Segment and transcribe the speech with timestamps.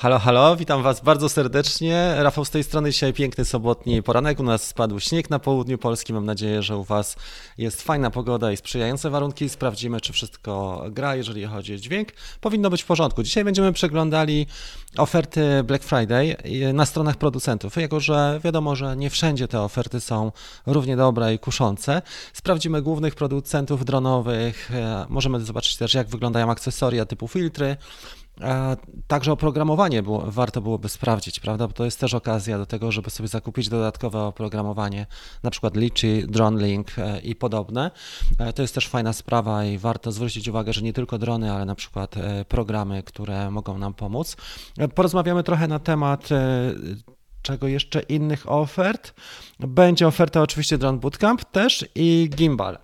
[0.00, 2.14] Halo, halo, witam Was bardzo serdecznie.
[2.18, 4.40] Rafał z tej strony, dzisiaj piękny sobotni poranek.
[4.40, 6.12] U nas spadł śnieg na południu Polski.
[6.12, 7.16] Mam nadzieję, że u Was
[7.58, 9.48] jest fajna pogoda i sprzyjające warunki.
[9.48, 12.08] Sprawdzimy, czy wszystko gra, jeżeli chodzi o dźwięk.
[12.40, 13.22] Powinno być w porządku.
[13.22, 14.46] Dzisiaj będziemy przeglądali
[14.96, 16.36] oferty Black Friday
[16.72, 17.76] na stronach producentów.
[17.76, 20.32] Jako, że wiadomo, że nie wszędzie te oferty są
[20.66, 24.70] równie dobre i kuszące, sprawdzimy głównych producentów dronowych.
[25.08, 27.76] Możemy zobaczyć też, jak wyglądają akcesoria typu filtry
[29.06, 31.66] Także oprogramowanie było, warto byłoby sprawdzić, prawda?
[31.66, 35.06] Bo to jest też okazja do tego, żeby sobie zakupić dodatkowe oprogramowanie,
[35.42, 37.90] na przykład Litchi, DroneLink e, i podobne.
[38.38, 41.64] E, to jest też fajna sprawa i warto zwrócić uwagę, że nie tylko drony, ale
[41.64, 44.36] na przykład e, programy, które mogą nam pomóc.
[44.94, 46.28] Porozmawiamy trochę na temat
[47.42, 49.14] czego jeszcze innych ofert.
[49.60, 52.78] Będzie oferta oczywiście Drone Bootcamp też i Gimbal.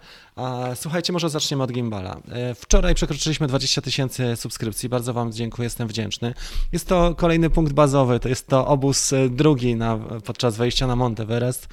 [0.74, 2.20] Słuchajcie, może zaczniemy od Gimbala.
[2.32, 6.34] E, wczoraj przekroczyliśmy 20 tysięcy subskrypcji, bardzo Wam dziękuję, jestem wdzięczny.
[6.72, 10.96] Jest to kolejny punkt bazowy, to jest to obóz e, drugi na, podczas wejścia na
[10.96, 11.68] Monteverest.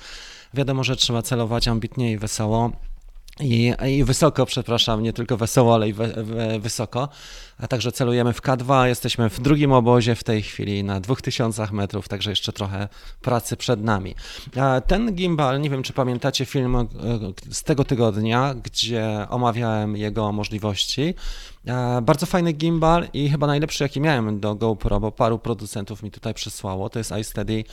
[0.53, 2.71] Wiadomo, że trzeba celować ambitnie i wesoło.
[3.39, 7.09] I, I, wysoko, przepraszam, nie tylko wesoło, ale i we, we, wysoko.
[7.57, 8.85] A także celujemy w K2.
[8.85, 12.87] Jesteśmy w drugim obozie w tej chwili na 2000 metrów, także jeszcze trochę
[13.21, 14.15] pracy przed nami.
[14.87, 16.85] Ten gimbal, nie wiem czy pamiętacie film e,
[17.51, 21.13] z tego tygodnia, gdzie omawiałem jego możliwości.
[22.01, 26.33] Bardzo fajny gimbal i chyba najlepszy jaki miałem do GoPro, bo paru producentów mi tutaj
[26.33, 26.89] przysłało.
[26.89, 27.63] To jest iSteady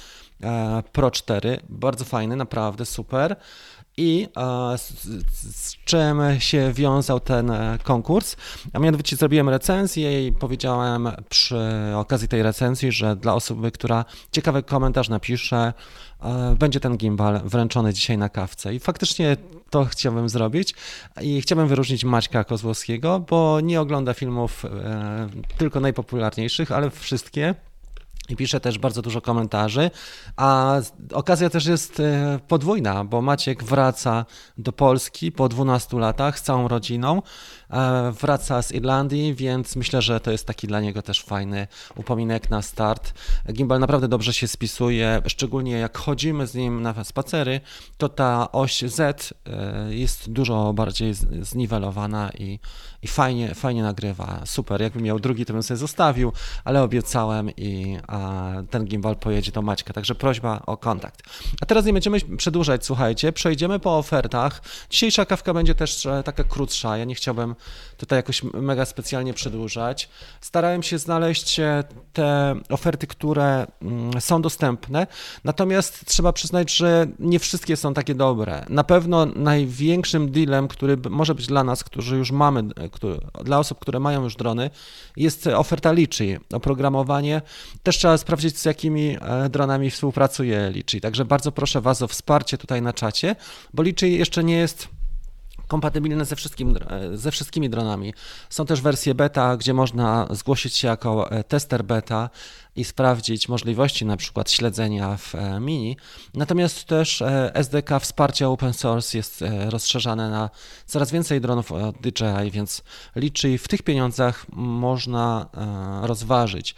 [0.42, 1.60] e, Pro 4.
[1.68, 3.36] Bardzo fajny, naprawdę super
[4.00, 4.28] i
[4.76, 8.36] z, czym się wiązał ten e, konkurs.
[8.72, 11.58] A mianowicie zrobiłem recenzję i powiedziałem przy
[11.96, 15.72] okazji tej recenzji, że dla osoby, która ciekawy komentarz napisze,
[16.22, 18.74] e, będzie ten gimbal wręczony dzisiaj na kawce.
[18.74, 19.36] I faktycznie
[19.70, 20.74] to chciałbym zrobić
[21.20, 25.28] i chciałbym wyróżnić Maćka Kozłowskiego, bo nie ogląda filmów e,
[25.58, 27.54] tylko najpopularniejszych, ale wszystkie
[28.30, 29.90] i pisze też bardzo dużo komentarzy.
[30.36, 30.80] A
[31.12, 34.24] okazja też jest e, podwójna, bo Maciek wraca
[34.58, 37.22] do Polski po 12 latach z całą rodziną.
[37.70, 42.50] E, wraca z Irlandii, więc myślę, że to jest taki dla niego też fajny upominek
[42.50, 43.14] na start.
[43.52, 47.60] Gimbal naprawdę dobrze się spisuje, szczególnie jak chodzimy z nim na spacery,
[47.98, 52.58] to ta oś Z e, jest dużo bardziej zniwelowana i,
[53.02, 54.42] i fajnie, fajnie nagrywa.
[54.44, 56.32] Super, jakbym miał drugi, to bym sobie zostawił,
[56.64, 58.19] ale obiecałem i a,
[58.70, 61.22] ten gimbal pojedzie do Maćka, także prośba o kontakt.
[61.60, 64.62] A teraz nie będziemy przedłużać, słuchajcie, przejdziemy po ofertach.
[64.90, 67.54] Dzisiejsza kawka będzie też e, taka krótsza, ja nie chciałbym
[67.96, 70.08] tutaj jakoś mega specjalnie przedłużać.
[70.40, 75.06] Starałem się znaleźć e, te oferty, które mm, są dostępne,
[75.44, 78.64] natomiast trzeba przyznać, że nie wszystkie są takie dobre.
[78.68, 83.58] Na pewno największym dealem, który może być dla nas, którzy już mamy, e, który, dla
[83.58, 84.70] osób, które mają już drony,
[85.16, 86.40] jest oferta Liczy.
[86.52, 87.42] Oprogramowanie.
[87.82, 91.00] Też trzeba sprawdzić, z jakimi e, dronami współpracuje Liczy.
[91.00, 93.36] Także bardzo proszę Was o wsparcie tutaj na czacie,
[93.74, 94.88] bo Liczy jeszcze nie jest
[95.70, 96.78] kompatybilne ze, wszystkim,
[97.14, 98.14] ze wszystkimi dronami.
[98.50, 102.30] Są też wersje beta, gdzie można zgłosić się jako e, tester beta
[102.76, 105.96] i sprawdzić możliwości na przykład śledzenia w e, mini.
[106.34, 110.50] Natomiast też e, SDK wsparcia open source jest rozszerzane na
[110.86, 112.82] coraz więcej dronów od DJI, więc
[113.16, 115.48] liczy w tych pieniądzach można
[116.02, 116.74] rozważyć.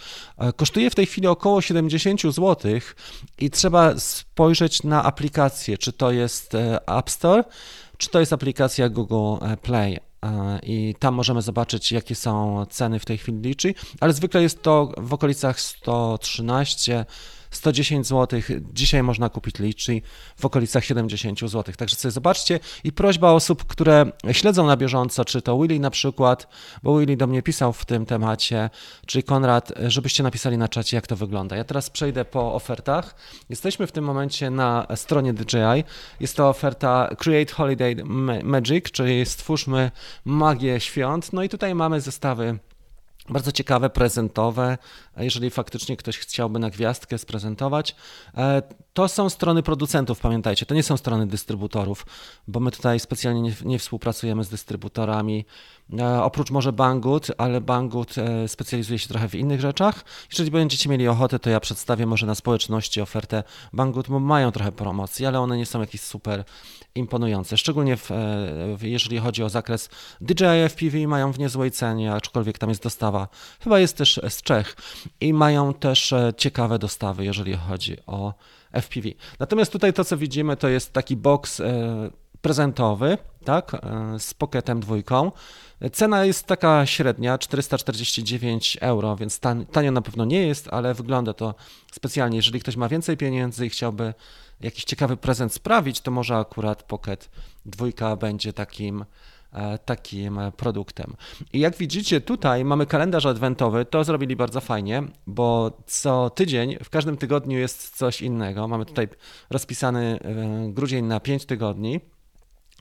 [0.57, 2.57] Kosztuje w tej chwili około 70 zł
[3.39, 6.55] i trzeba spojrzeć na aplikację, czy to jest
[6.87, 7.45] App Store,
[8.03, 9.99] czy to jest aplikacja Google e, Play?
[10.25, 14.63] E, i tam możemy zobaczyć, jakie są ceny w tej chwili liczy, ale zwykle jest
[14.63, 17.05] to w okolicach 113
[17.53, 18.41] 110 zł.
[18.73, 20.01] Dzisiaj można kupić liczy
[20.37, 21.75] w okolicach 70 zł.
[21.77, 26.49] Także sobie zobaczcie i prośba osób, które śledzą na bieżąco, czy to Willy na przykład,
[26.83, 28.71] bo Willy do mnie pisał w tym temacie,
[29.07, 31.57] czyli Konrad, żebyście napisali na czacie, jak to wygląda.
[31.57, 33.15] Ja teraz przejdę po ofertach.
[33.51, 35.85] Jesteśmy w tym momencie na stronie DJI.
[36.21, 37.97] Jest to oferta Create Holiday
[38.43, 39.91] Magic, czyli stwórzmy
[40.25, 41.33] magię świąt.
[41.33, 42.59] No i tutaj mamy zestawy
[43.29, 44.79] bardzo ciekawe, prezentowe.
[45.17, 47.97] Jeżeli faktycznie ktoś chciałby na gwiazdkę sprezentować,
[48.37, 52.07] e, to są strony producentów, pamiętajcie, to nie są strony dystrybutorów,
[52.49, 55.45] bo my tutaj specjalnie nie, współpracujemy z dystrybutorami.
[55.99, 60.05] E, oprócz może Banggood, ale Banggood e, specjalizuje się trochę w innych rzeczach.
[60.31, 64.73] Jeżeli będziecie mieli ochotę, to ja przedstawię może na społeczności ofertę Banggood, bo mają trochę
[64.73, 66.45] promocji, ale one nie są jakieś super
[66.95, 67.57] imponujące.
[67.57, 68.11] Szczególnie w,
[68.83, 69.89] jeżeli chodzi o zakres
[70.21, 73.29] DJI FPV, mają w niezłej cenie, aczkolwiek tam jest dostawa.
[73.61, 74.77] Chyba jest też z Czech
[75.21, 78.35] i mają też e, ciekawe dostawy, jeżeli chodzi o
[78.73, 79.09] FPV.
[79.39, 82.11] Natomiast tutaj to, co widzimy, to jest taki box e,
[82.43, 83.79] prezentowy, tak, e,
[84.19, 85.33] z Pocketem dwójką.
[85.93, 91.33] Cena jest taka średnia, 449 euro, więc tan, tanio na pewno nie jest, ale wygląda
[91.33, 91.55] to
[91.93, 92.37] specjalnie.
[92.37, 94.15] Jeżeli ktoś ma więcej pieniędzy i chciałby
[94.61, 97.31] jakiś ciekawy prezent sprawić, to może akurat Pocket
[97.67, 99.05] dwójka będzie takim
[99.53, 101.15] E, takim produktem.
[101.53, 103.85] I jak widzicie, tutaj mamy kalendarz adwentowy.
[103.85, 108.69] To zrobili bardzo fajnie, bo co tydzień, w każdym tygodniu jest coś innego.
[108.69, 109.09] Mamy tutaj
[109.51, 112.01] rozpisany e, grudzień na 5 tygodni,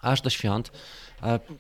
[0.02, 0.72] aż do świąt.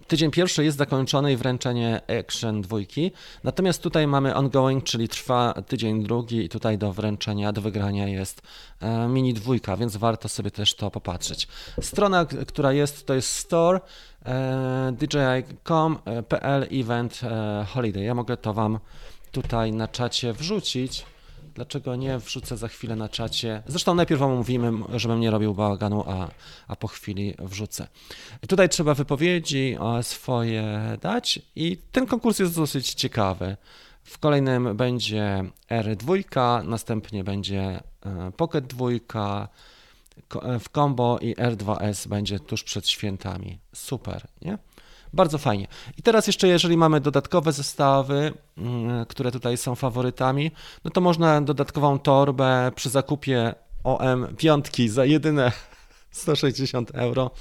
[0.07, 3.11] Tydzień pierwszy jest zakończony i wręczenie Action dwójki,
[3.43, 8.41] natomiast tutaj mamy ongoing, czyli trwa tydzień drugi i tutaj do wręczenia, do wygrania jest
[9.09, 11.47] mini dwójka, więc warto sobie też to popatrzeć.
[11.81, 13.79] Strona, która jest, to jest store
[14.25, 18.03] E, dji.com.pl event e, holiday.
[18.03, 18.79] Ja mogę to Wam
[19.31, 21.05] tutaj na czacie wrzucić.
[21.55, 22.19] Dlaczego nie?
[22.19, 23.63] Wrzucę za chwilę na czacie.
[23.67, 26.29] Zresztą najpierw Wam mówimy, żebym nie robił bałaganu, a,
[26.67, 27.87] a po chwili wrzucę.
[28.47, 33.57] Tutaj trzeba wypowiedzi swoje dać i ten konkurs jest dosyć ciekawy.
[34.03, 36.23] W kolejnym będzie R2,
[36.65, 38.87] następnie będzie e, Pocket 2,
[40.59, 43.59] w combo i R2S będzie tuż przed świętami.
[43.73, 44.57] Super, nie?
[45.13, 45.67] Bardzo fajnie.
[45.97, 50.51] I teraz jeszcze, jeżeli mamy dodatkowe zestawy, mm, które tutaj są faworytami,
[50.83, 53.53] no to można dodatkową torbę przy zakupie
[53.83, 55.51] OM piątki za jedyne
[56.11, 57.31] 160 euro.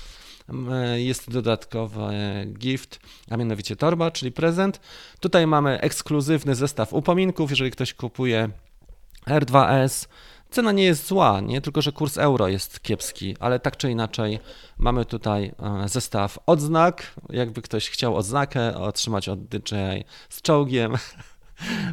[0.49, 2.13] Mm, jest dodatkowy
[2.59, 3.01] gift,
[3.31, 4.81] a mianowicie torba, czyli prezent.
[5.21, 8.51] Tutaj mamy ekskluzywny zestaw upominków, jeżeli ktoś kupuje
[9.27, 10.09] R2S,
[10.51, 14.39] Cena nie jest zła, nie tylko, że kurs euro jest kiepski, ale tak czy inaczej
[14.79, 15.53] mamy tutaj
[15.85, 17.15] e, zestaw odznak.
[17.29, 20.95] Jakby ktoś chciał odznakę otrzymać od DJI z czołgiem.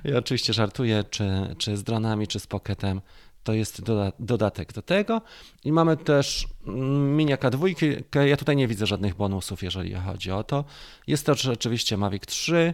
[0.03, 3.01] Ja oczywiście żartuję, czy, czy z dronami, czy z pocketem.
[3.43, 3.81] To jest
[4.19, 5.21] dodatek do tego.
[5.63, 7.85] I mamy też mm, miniaka dwójkę.
[8.27, 10.65] Ja tutaj nie widzę żadnych bonusów, jeżeli chodzi o to.
[11.07, 12.73] Jest to oczywiście Mavic 3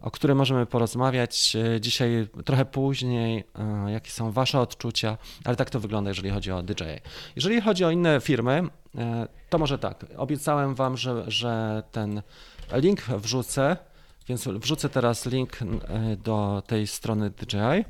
[0.00, 5.70] o którym możemy porozmawiać e, dzisiaj trochę później, e, jakie są Wasze odczucia, ale tak
[5.70, 7.00] to wygląda, jeżeli chodzi o DJI.
[7.36, 8.62] Jeżeli chodzi o inne firmy,
[8.98, 12.22] e, to może tak, obiecałem Wam, że, że ten
[12.72, 13.76] link wrzucę,
[14.28, 15.58] więc wrzucę teraz link
[16.24, 17.84] do tej strony DJI.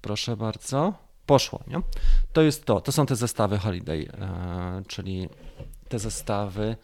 [0.00, 0.94] Proszę bardzo.
[1.26, 1.80] Poszło, nie?
[2.32, 4.08] To jest to, to są te zestawy Holiday,
[4.86, 5.28] czyli
[5.88, 6.76] te zestawy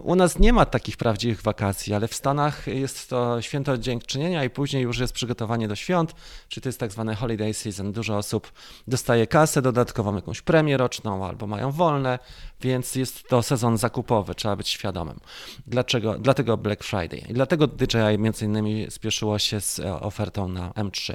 [0.00, 4.50] u nas nie ma takich prawdziwych wakacji, ale w Stanach jest to święto dziękczynienia i
[4.50, 6.14] później już jest przygotowanie do świąt,
[6.48, 7.92] czyli to jest tak zwany holiday season.
[7.92, 8.52] Dużo osób
[8.88, 12.18] dostaje kasę dodatkową, jakąś premię roczną albo mają wolne,
[12.60, 15.20] więc jest to sezon zakupowy, trzeba być świadomym.
[15.66, 16.18] Dlaczego?
[16.18, 17.18] Dlatego Black Friday.
[17.28, 21.14] I dlatego DJI między innymi spieszyło się z e, ofertą na M3.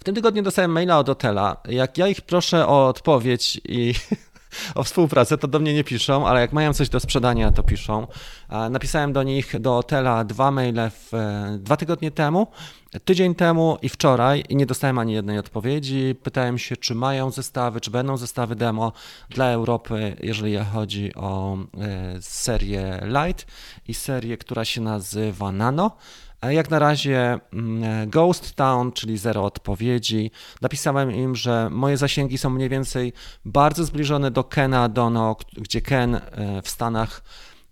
[0.00, 1.56] W tym tygodniu dostałem maila od hotela.
[1.68, 3.94] Jak ja ich proszę o odpowiedź i
[4.74, 8.06] o współpracę, to do mnie nie piszą, ale jak mają coś do sprzedania, to piszą.
[8.70, 12.46] Napisałem do nich, do hotela dwa maile w, e, dwa tygodnie temu,
[13.04, 16.14] tydzień temu i wczoraj i nie dostałem ani jednej odpowiedzi.
[16.22, 18.92] Pytałem się, czy mają zestawy, czy będą zestawy demo
[19.30, 23.46] dla Europy, jeżeli chodzi o e, serię Light
[23.88, 25.96] i serię, która się nazywa Nano.
[26.50, 30.30] Jak na razie mm, Ghost Town, czyli zero odpowiedzi.
[30.60, 33.12] Napisałem im, że moje zasięgi są mniej więcej
[33.44, 36.20] bardzo zbliżone do Kena Dono, gdzie Ken e,
[36.62, 37.22] w Stanach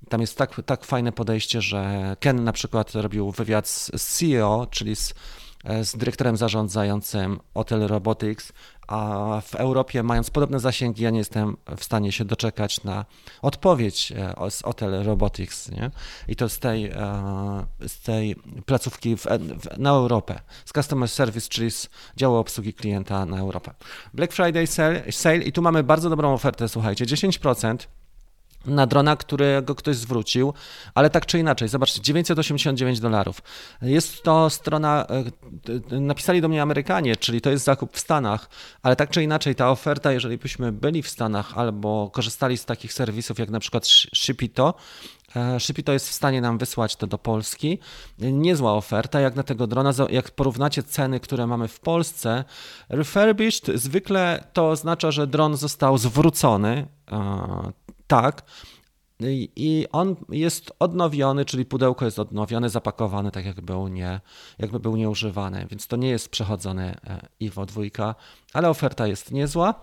[0.09, 4.97] tam jest tak, tak fajne podejście, że Ken na przykład robił wywiad z CEO, czyli
[4.97, 5.40] z E,
[5.83, 8.53] z dyrektorem zarządzającym Hotel Robotics,
[8.91, 13.05] a w Europie, mając podobne zasięgi, ja nie jestem w stanie się doczekać na
[13.43, 15.71] odpowiedź e, z Hotel Robotics.
[15.71, 15.91] Nie?
[16.29, 18.37] I to z tej, e, z tej
[18.67, 23.75] placówki w, w, na Europę, z Customer Service, czyli z działu obsługi klienta na Europę.
[24.15, 27.77] Black Friday sale, sale i tu mamy bardzo dobrą ofertę, słuchajcie, 10%
[28.65, 30.55] na drona, którego ktoś zwrócił,
[30.95, 33.43] ale tak czy inaczej, zobaczcie, 989 dolarów.
[33.83, 35.07] Jest to strona,
[35.91, 38.49] e, napisali do mnie Amerykanie, czyli to jest zakup w Stanach,
[38.83, 42.93] ale tak czy inaczej ta oferta, jeżeli byśmy byli w Stanach albo korzystali z takich
[42.93, 44.75] serwisów jak na przykład Shipito,
[45.37, 47.79] e, Shipito jest w stanie nam wysłać to do Polski.
[48.19, 52.45] Niezła oferta, jak na tego drona, jak porównacie ceny, które mamy w Polsce,
[52.89, 57.73] refurbished zwykle to oznacza, że dron został zwrócony e,
[58.11, 58.43] tak.
[59.57, 64.21] I on jest odnowiony, czyli pudełko jest odnowione, zapakowane tak jakby był, nie,
[64.59, 68.15] jakby był nieużywany, więc to nie jest przechodzony e, Iwo 2,
[68.53, 69.75] ale oferta jest niezła.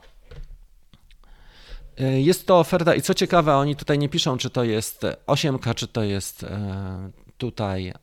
[1.98, 5.76] E, jest to oferta i co ciekawe, oni tutaj nie piszą, czy to jest 8K,
[5.76, 7.94] czy to jest e, tutaj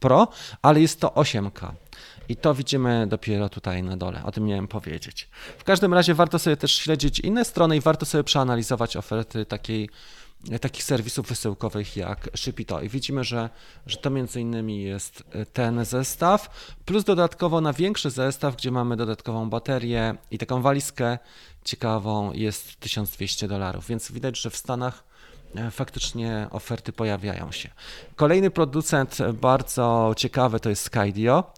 [0.00, 0.28] Pro,
[0.62, 1.72] ale jest to 8K.
[2.28, 4.22] I to widzimy dopiero tutaj na dole.
[4.24, 5.28] O tym miałem powiedzieć.
[5.58, 9.88] W każdym razie warto sobie też śledzić inne strony i warto sobie przeanalizować oferty takiej
[10.60, 13.50] takich serwisów wysyłkowych jak Shipito i widzimy, że,
[13.86, 16.50] że to między innymi jest ten zestaw,
[16.84, 21.18] plus dodatkowo na większy zestaw, gdzie mamy dodatkową baterię i taką walizkę
[21.64, 25.04] ciekawą jest 1200 dolarów, więc widać, że w Stanach
[25.54, 27.70] e, faktycznie oferty pojawiają się.
[28.16, 31.52] Kolejny producent bardzo ciekawy to jest Skydio.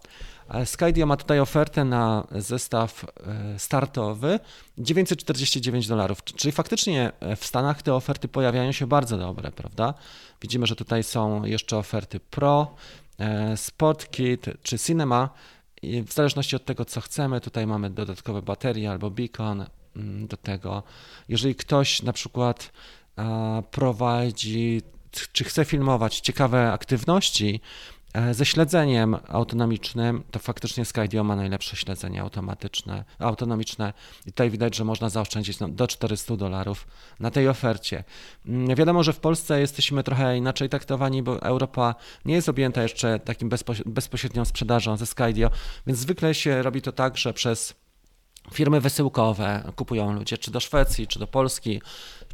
[0.49, 4.39] E, Skydio ma tutaj ofertę na zestaw e, startowy
[4.77, 9.93] 949 dolarów, czyli faktycznie w Stanach te oferty pojawiają się bardzo dobre, prawda?
[10.41, 12.75] Widzimy, że tutaj są jeszcze oferty Pro,
[13.55, 15.29] Sport Kit czy Cinema.
[15.81, 19.65] I w zależności od tego, co chcemy, tutaj mamy dodatkowe baterie albo beacon,
[19.97, 20.83] Mm, do tego.
[21.29, 22.71] Jeżeli ktoś na przykład
[23.71, 24.81] prowadzi,
[25.31, 27.96] czy chce filmować ciekawe aktywności e,
[28.31, 33.93] ze śledzeniem autonomicznym, to faktycznie Skydio ma najlepsze śledzenie automatyczne, autonomiczne
[34.25, 36.87] i tutaj widać, że można zaoszczędzić no, do 400 dolarów
[37.19, 38.03] na tej ofercie.
[38.45, 41.95] Mm, wiadomo, że w Polsce jesteśmy trochę inaczej traktowani, bo Europa
[42.25, 43.49] nie jest objęta jeszcze takim
[43.85, 45.49] bezpośrednią sprzedażą ze Skydio,
[45.87, 47.75] więc zwykle się robi to tak, że przez
[48.53, 51.81] firmy wysyłkowe kupują ludzie, czy do Szwecji, czy do Polski,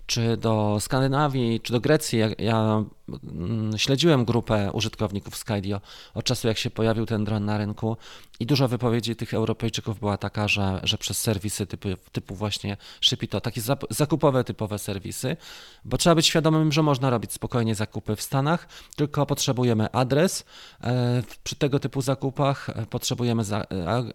[0.06, 2.20] czy do Skandynawii, czy do Grecji.
[2.20, 2.84] Ja, ja
[3.24, 5.82] mm, śledziłem grupę użytkowników Skydio
[6.14, 7.98] od czasu, jak się pojawił ten dron na rynku
[8.40, 13.42] i dużo wypowiedzi tych Europejczyków była taka, że, że przez serwisy typu, typu właśnie Shipito,
[13.42, 15.38] takie zakupowe typowe serwisy,
[15.86, 20.46] bo trzeba być świadomym, że można robić spokojnie zakupy w Stanach, tylko potrzebujemy adres.
[20.84, 23.66] E, przy tego typu zakupach e, potrzebujemy e,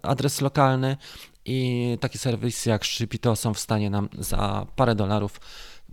[0.01, 0.97] adres lokalny
[1.45, 5.39] i takie serwisy jak Shipito są w stanie nam za parę dolarów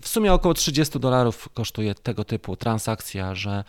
[0.00, 3.64] w sumie około 30 dolarów kosztuje tego typu transakcja, że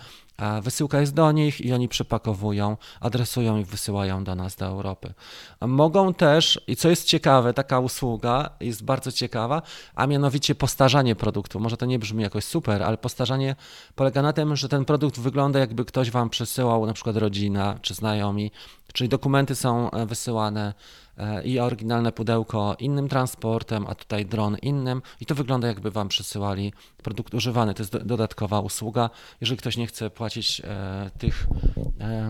[0.62, 5.14] wysyłka jest do nich i oni przepakowują, adresują i wysyłają do nas, do Europy.
[5.62, 9.62] Mogą też, i co jest ciekawe, taka usługa jest bardzo ciekawa,
[9.96, 11.60] a mianowicie postarzanie produktu.
[11.60, 13.56] Może to nie brzmi jakoś super, ale postarzanie
[13.96, 17.94] polega na tym, że ten produkt wygląda jakby ktoś wam przesyłał, na przykład rodzina czy
[17.94, 18.52] znajomi,
[18.94, 20.74] czyli dokumenty są e, wysyłane
[21.18, 26.08] e, i oryginalne pudełko innym transportem, a tutaj dron innym i to wygląda jakby wam
[26.08, 27.74] przesyłali produkt używany.
[27.74, 29.10] To jest dodatkowa usługa,
[29.42, 30.27] jeżeli ktoś nie chce płacić
[30.64, 31.48] e, tych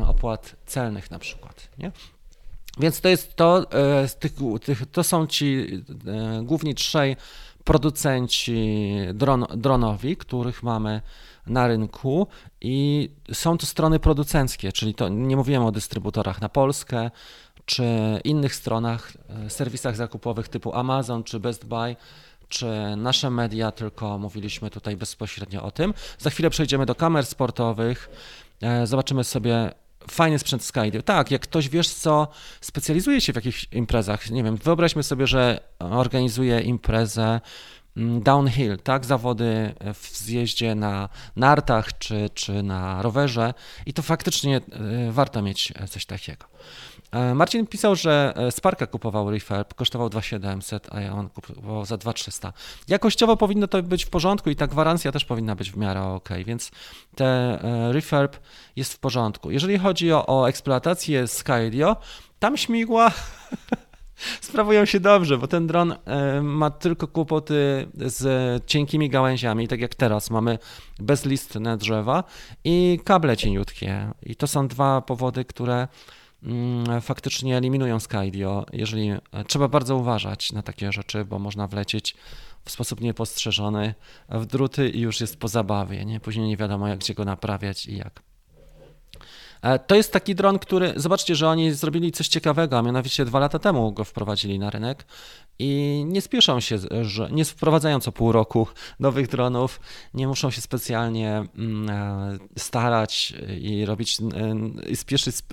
[0.07, 1.67] opłat celnych na przykład.
[1.77, 1.91] Nie?
[2.79, 3.65] Więc to jest to,
[4.19, 4.33] tych,
[4.91, 5.67] to są ci
[6.43, 7.15] główni trzej
[7.63, 11.01] producenci dron, dronowi, których mamy
[11.47, 12.27] na rynku
[12.61, 17.11] i są to strony producenckie, czyli to nie mówiłem o dystrybutorach na Polskę
[17.65, 17.83] czy
[18.23, 19.13] innych stronach,
[19.45, 21.95] e, serwisach zakupowych typu Amazon czy Best Buy
[22.49, 25.93] czy nasze media, tylko mówiliśmy tutaj bezpośrednio o tym.
[26.19, 28.09] Za chwilę przejdziemy do kamer sportowych,
[28.61, 29.71] e, zobaczymy sobie
[30.11, 31.01] fajny sprzęt Skydio.
[31.01, 32.27] Tak, jak ktoś, wiesz co,
[32.61, 37.41] specjalizuje się w jakichś imprezach, nie wiem, wyobraźmy sobie, że organizuje imprezę
[37.97, 43.53] Mm, downhill, tak, zawody w zjeździe na nartach czy, czy na rowerze
[43.85, 44.61] i to faktycznie e,
[45.11, 46.45] warto mieć coś takiego.
[47.11, 52.53] E, Marcin pisał, że e, Sparka kupował refurb, kosztował 2700, a on kupował za 2300.
[52.87, 56.29] Jakościowo powinno to być w porządku i ta gwarancja też powinna być w miarę ok,
[56.45, 56.71] więc
[57.15, 57.59] te
[57.91, 58.37] refurb
[58.75, 59.51] jest w porządku.
[59.51, 61.95] Jeżeli chodzi o, o eksploatację Skydio,
[62.39, 63.11] tam śmigła
[64.41, 69.95] sprawują się dobrze, bo ten dron e, ma tylko kłopoty z cienkimi gałęziami, tak jak
[69.95, 70.59] teraz mamy
[70.99, 72.23] bezlistne drzewa
[72.63, 74.11] i kable cieniutkie.
[74.23, 75.87] I to są dwa powody, które
[77.01, 78.65] faktycznie eliminują Skydio.
[78.73, 82.15] Jeżeli e, trzeba bardzo uważać na takie rzeczy, bo można wlecieć
[82.65, 83.95] w sposób niepostrzeżony
[84.29, 86.19] w druty i już jest po zabawie, nie?
[86.19, 88.21] Później nie wiadomo jak gdzie go naprawiać i jak.
[89.61, 93.39] E, to jest taki dron, który, zobaczcie, że oni zrobili coś ciekawego, a mianowicie dwa
[93.39, 95.05] lata temu go wprowadzili na rynek
[95.59, 98.67] i nie spieszą się, że nie wprowadzają co pół roku
[98.99, 99.79] nowych dronów,
[100.13, 105.43] nie muszą się specjalnie mm, e, starać i robić, e, i spieszyć z,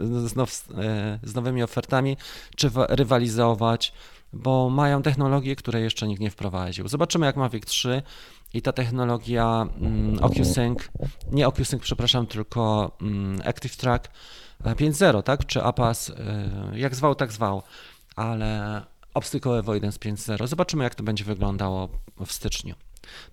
[1.22, 2.16] z nowymi ofertami,
[2.56, 3.92] czy rywalizować
[4.34, 6.88] bo mają technologie, które jeszcze nikt nie wprowadził.
[6.88, 8.02] Zobaczymy, jak Mavic 3
[8.54, 10.78] i ta technologia mm, OcuSync,
[11.32, 14.08] nie OcuSync, przepraszam, tylko mm, ActiveTrack
[14.64, 15.46] 5.0, tak?
[15.46, 16.14] Czy APAS, y,
[16.74, 17.62] jak zwał, tak zwał,
[18.16, 18.82] ale
[19.14, 20.46] Obstacle Avoidance 5.0.
[20.46, 21.88] Zobaczymy, jak to będzie wyglądało
[22.26, 22.74] w styczniu.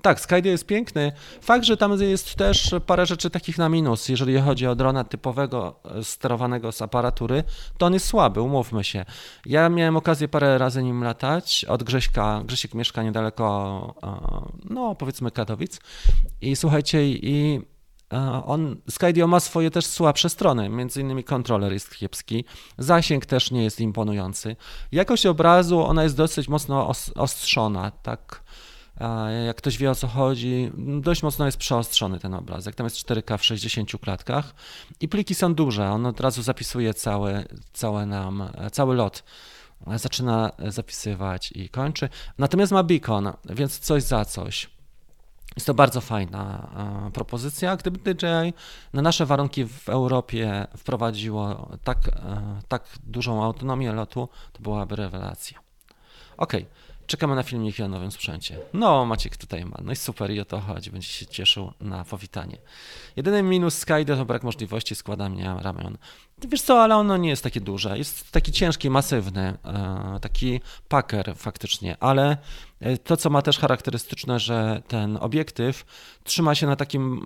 [0.01, 1.12] Tak, Skydio jest piękny.
[1.42, 4.10] Fakt, że tam jest też parę rzeczy takich na minus.
[4.10, 7.44] Jeżeli chodzi o drona typowego, e, sterowanego z aparatury,
[7.78, 9.06] to on jest słaby, umówmy się.
[9.46, 12.42] Ja miałem okazję parę razy nim latać od Grześka.
[12.46, 15.80] Grzesiek mieszka niedaleko, e, no powiedzmy Katowic.
[16.42, 17.62] I słuchajcie, i
[18.13, 22.46] e, on, Skydio ma swoje też słabsze strony, między innymi kontroler jest kiepski,
[22.78, 24.56] zasięg też nie jest imponujący.
[24.92, 28.44] Jakość obrazu, ona jest dosyć mocno ostrzona, tak
[29.46, 32.75] Jak ktoś wie o co chodzi, dość mocno jest przeostrzony ten obrazek.
[32.75, 34.55] Tam jest 4K w 60 klatkach
[35.00, 35.89] i pliki są duże.
[35.89, 39.24] On od razu zapisuje cały, cały nam, cały lot.
[39.96, 42.10] Zaczyna zapisywać i kończy.
[42.38, 44.70] Natomiast ma beacon, więc coś za coś.
[45.55, 46.72] Jest to bardzo fajna
[47.13, 47.75] propozycja.
[47.75, 48.53] Gdyby DJI
[48.93, 51.98] na nasze warunki w Europie wprowadziło tak,
[52.67, 55.60] tak dużą autonomię lotu, to byłaby rewelacja.
[56.38, 56.53] Ok,
[57.12, 58.60] czekamy na filmik o nowym sprzęcie.
[58.74, 59.77] No, Maciek tutaj ma.
[59.84, 60.91] No i super, i o to chodzi.
[60.91, 62.58] Będzie się cieszył na powitanie.
[63.15, 65.98] Jedyny minus Skyde to brak możliwości składania ramion.
[66.48, 67.98] Wiesz co, ale ono nie jest takie duże.
[67.98, 72.38] Jest taki ciężki, masywny, e, taki packer faktycznie, ale
[72.80, 75.86] e, to, co ma też charakterystyczne, że ten obiektyw
[76.24, 77.22] trzyma się na takim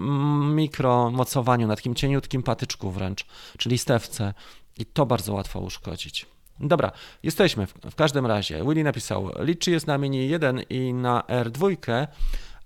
[0.56, 3.25] mikromocowaniu, na takim cieniutkim patyczku wręcz,
[3.58, 4.34] czyli stewce
[4.77, 6.35] i to bardzo łatwo uszkodzić.
[6.59, 6.91] Dobra,
[7.24, 8.63] jesteśmy w, w każdym razie.
[8.63, 11.77] Willy napisał, liczy jest na Mini 1 i na R2,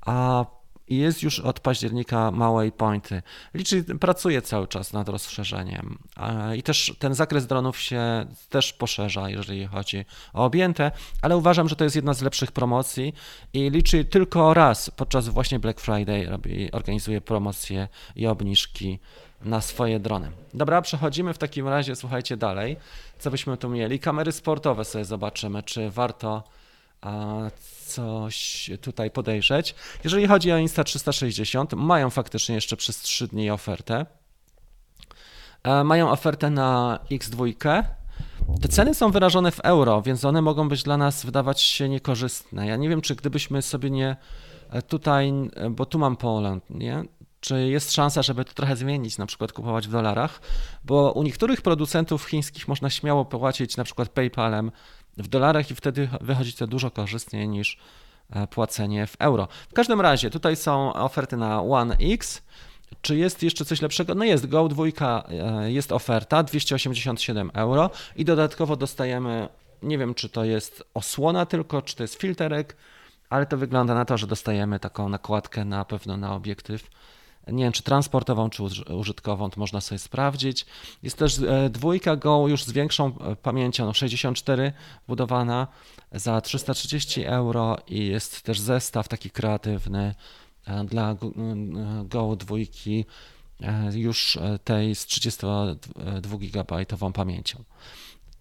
[0.05, 0.45] a
[0.89, 3.21] jest już od października małej pointy.
[3.53, 5.97] Liczy pracuje cały czas nad rozszerzeniem
[6.57, 10.91] i też ten zakres dronów się też poszerza, jeżeli chodzi o objęte,
[11.21, 13.13] ale uważam, że to jest jedna z lepszych promocji
[13.53, 18.99] i liczy tylko raz podczas właśnie Black Friday robi, organizuje promocje i obniżki
[19.41, 20.31] na swoje drony.
[20.53, 22.77] Dobra, przechodzimy w takim razie, słuchajcie dalej.
[23.19, 23.99] Co byśmy tu mieli?
[23.99, 26.43] Kamery sportowe sobie zobaczymy, czy warto
[27.85, 29.75] coś tutaj podejrzeć.
[30.03, 34.05] Jeżeli chodzi o Insta360, mają faktycznie jeszcze przez 3 dni ofertę.
[35.63, 37.83] E, mają ofertę na X2.
[38.61, 42.67] Te ceny są wyrażone w euro, więc one mogą być dla nas wydawać się niekorzystne.
[42.67, 44.15] Ja nie wiem, czy gdybyśmy sobie nie
[44.69, 45.33] e, tutaj,
[45.69, 47.03] bo tu mam Poland, nie?
[47.39, 50.41] Czy jest szansa, żeby to trochę zmienić, na przykład kupować w dolarach,
[50.83, 54.71] bo u niektórych producentów chińskich można śmiało płacić na przykład PayPalem
[55.17, 57.77] w dolarach i wtedy wychodzi to dużo korzystniej niż
[58.29, 59.47] e, płacenie w euro.
[59.69, 62.41] W każdym razie tutaj są oferty na One X.
[63.01, 64.15] Czy jest jeszcze coś lepszego?
[64.15, 69.49] No jest, Go 2 e, jest oferta 287 euro i dodatkowo dostajemy,
[69.83, 72.75] nie wiem czy to jest osłona tylko, czy to jest filterek,
[73.29, 76.89] ale to wygląda na to, że dostajemy taką nakładkę na pewno na obiektyw
[77.51, 80.65] nie wiem czy transportową, czy użytkową, to można sobie sprawdzić.
[81.03, 84.73] Jest też e, dwójka Go już z większą e, pamięcią, no 64
[85.07, 85.67] budowana
[86.11, 90.15] za 330 euro i jest też zestaw taki kreatywny
[90.67, 91.15] e, dla
[92.03, 93.05] Go dwójki
[93.93, 97.63] już tej z 32 GB pamięcią.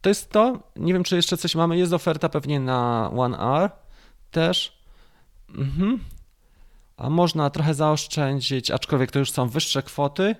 [0.00, 0.58] To jest to.
[0.76, 1.78] Nie wiem, czy jeszcze coś mamy.
[1.78, 3.70] Jest oferta pewnie na One R
[4.30, 4.78] też.
[5.48, 5.98] Mhm
[6.98, 10.36] a można trochę zaoszczędzić, aczkolwiek to już są wyższe kwoty,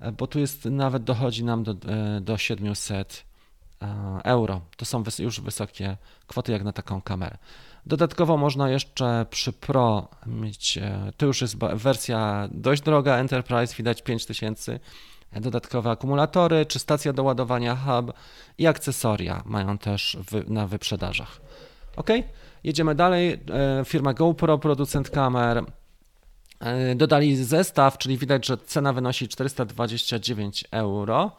[0.00, 3.24] e, bo tu jest nawet dochodzi nam do, e, do 700
[3.82, 3.86] e,
[4.24, 4.60] euro.
[4.76, 7.38] To są już wysokie kwoty jak na taką kamerę.
[7.86, 10.78] Dodatkowo można jeszcze przy Pro mieć,
[11.16, 14.80] to już jest wersja dość droga, Enterprise, widać 5000,
[15.32, 18.12] dodatkowe akumulatory, czy stacja do ładowania hub
[18.58, 20.16] i akcesoria mają też
[20.48, 21.40] na wyprzedażach.
[21.96, 22.08] Ok,
[22.64, 23.40] jedziemy dalej.
[23.84, 25.64] Firma GoPro, producent kamer,
[26.96, 31.36] dodali zestaw, czyli widać, że cena wynosi 429 euro,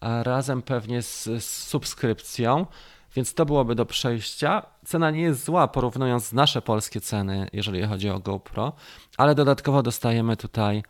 [0.00, 2.66] razem pewnie z, z subskrypcją,
[3.14, 4.66] więc to byłoby do przejścia.
[4.84, 8.72] Cena nie jest zła, porównując nasze polskie ceny, jeżeli chodzi o GoPro,
[9.16, 10.82] ale dodatkowo dostajemy tutaj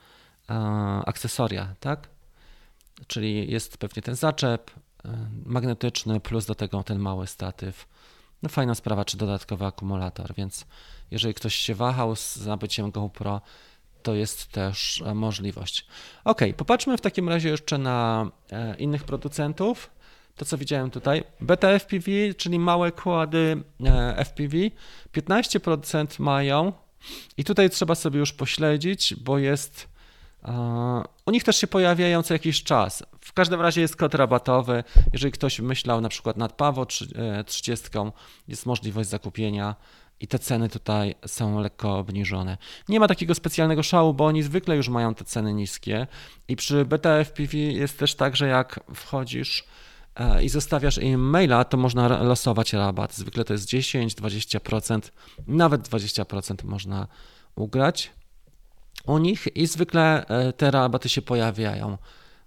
[0.51, 0.55] e,
[1.07, 2.09] akcesoria, tak?
[3.07, 4.71] Czyli jest pewnie ten zaczep
[5.05, 5.09] e,
[5.47, 7.87] magnetyczny, plus do tego ten mały statyw.
[8.43, 10.67] No fajna sprawa, czy dodatkowy akumulator, więc
[11.11, 13.41] jeżeli ktoś się wahał z nabyciem GoPro,
[14.03, 15.87] to jest też e, możliwość.
[16.25, 19.91] Ok, popatrzmy w takim razie jeszcze na e, innych producentów.
[20.37, 24.57] To, co widziałem tutaj, beta FPV, czyli małe kłady e, FPV,
[25.13, 26.73] 15% mają
[27.37, 29.89] i tutaj trzeba sobie już pośledzić, bo jest
[31.27, 33.03] u nich też się pojawiają co jakiś czas.
[33.21, 34.85] W każdym razie jest kod rabatowy.
[35.13, 36.87] Jeżeli ktoś myślał na przykład nad Pawo
[37.47, 37.89] 30,
[38.49, 39.75] jest możliwość zakupienia
[40.21, 42.59] i te ceny tutaj są lekko obniżone.
[42.89, 46.07] Nie ma takiego specjalnego szału, bo oni zwykle już mają te ceny niskie
[46.49, 47.19] i przy beta
[47.53, 49.65] jest też tak, że jak wchodzisz
[50.17, 53.15] e, i zostawiasz im maila, to można losować rabat.
[53.15, 55.01] Zwykle to jest 10, 20%,
[55.47, 57.07] nawet 20% można
[57.55, 58.11] ugrać
[59.07, 61.99] u nich i zwykle e, te rabaty się pojawiają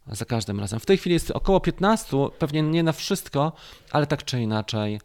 [0.08, 0.80] za każdym razem.
[0.80, 3.54] W tej chwili jest około 15, pewnie nie na wszystko,
[3.92, 5.00] ale tak czy inaczej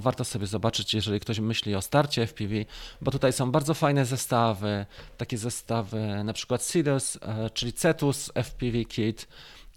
[0.00, 2.54] warto sobie zobaczyć, jeżeli ktoś myśli o starcie FPV,
[3.00, 8.84] bo tutaj są bardzo fajne zestawy, takie zestawy na przykład CIDUS, e, czyli CETUS FPV
[8.84, 9.28] Kit,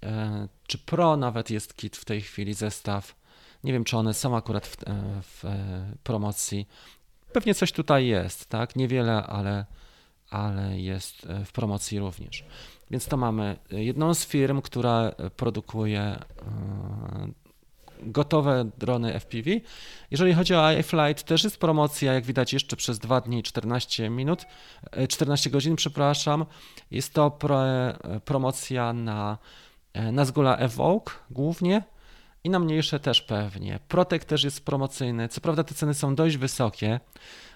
[0.04, 3.16] e, czy Pro nawet jest kit w tej chwili, zestaw.
[3.64, 5.44] Nie wiem, czy one są akurat w, e, w
[6.04, 6.68] promocji.
[7.34, 8.76] pewnie coś tutaj jest, tak?
[8.76, 9.66] Niewiele, ale,
[10.34, 12.46] ale jest w promocji również.
[12.92, 16.20] Więc to mamy jedną z firm, która produkuje
[18.02, 19.52] gotowe drony FPV.
[20.12, 24.46] Jeżeli chodzi o iFlight, też jest promocja, jak widać, jeszcze przez 2 dni 14 minut,
[25.10, 26.46] 14 godzin, przepraszam.
[26.92, 27.64] Jest to pro,
[28.26, 29.38] promocja na,
[30.12, 31.84] na Zgula Evoke głównie
[32.44, 33.80] i na mniejsze też pewnie.
[33.88, 35.28] Protek też jest promocyjny.
[35.28, 37.00] Co prawda te ceny są dość wysokie,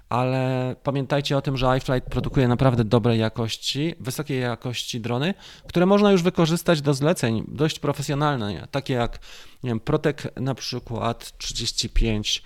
[0.09, 5.33] ale pamiętajcie o tym, że iFlight produkuje naprawdę dobrej jakości, wysokiej jakości drony,
[5.67, 9.19] które można już wykorzystać do zleceń dość profesjonalnych, takie jak
[9.63, 12.43] nie wiem, Protek na przykład 35,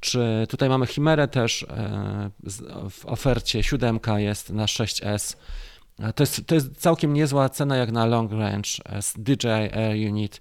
[0.00, 2.30] czy tutaj mamy Chimerę też e,
[2.90, 5.36] w ofercie, 7 jest na 6S.
[5.98, 8.70] E, to jest, to jest całkiem niezła cena jak na long range
[9.00, 10.40] z DJI Air Unit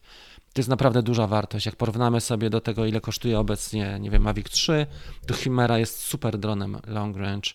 [0.54, 1.66] to jest naprawdę duża wartość.
[1.66, 4.86] Jak porównamy sobie do tego, ile kosztuje obecnie, nie wiem, Mavic 3,
[5.28, 7.50] to Chimera jest super dronem long range.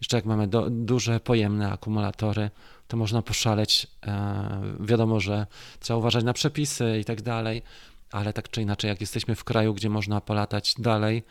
[0.00, 2.50] Jeszcze jak mamy do, duże, pojemne akumulatory,
[2.88, 3.86] to można poszaleć.
[4.06, 5.46] E, wiadomo, że
[5.80, 7.62] trzeba uważać na przepisy i tak dalej,
[8.10, 11.22] ale tak czy inaczej, jak jesteśmy w kraju, gdzie można polatać dalej,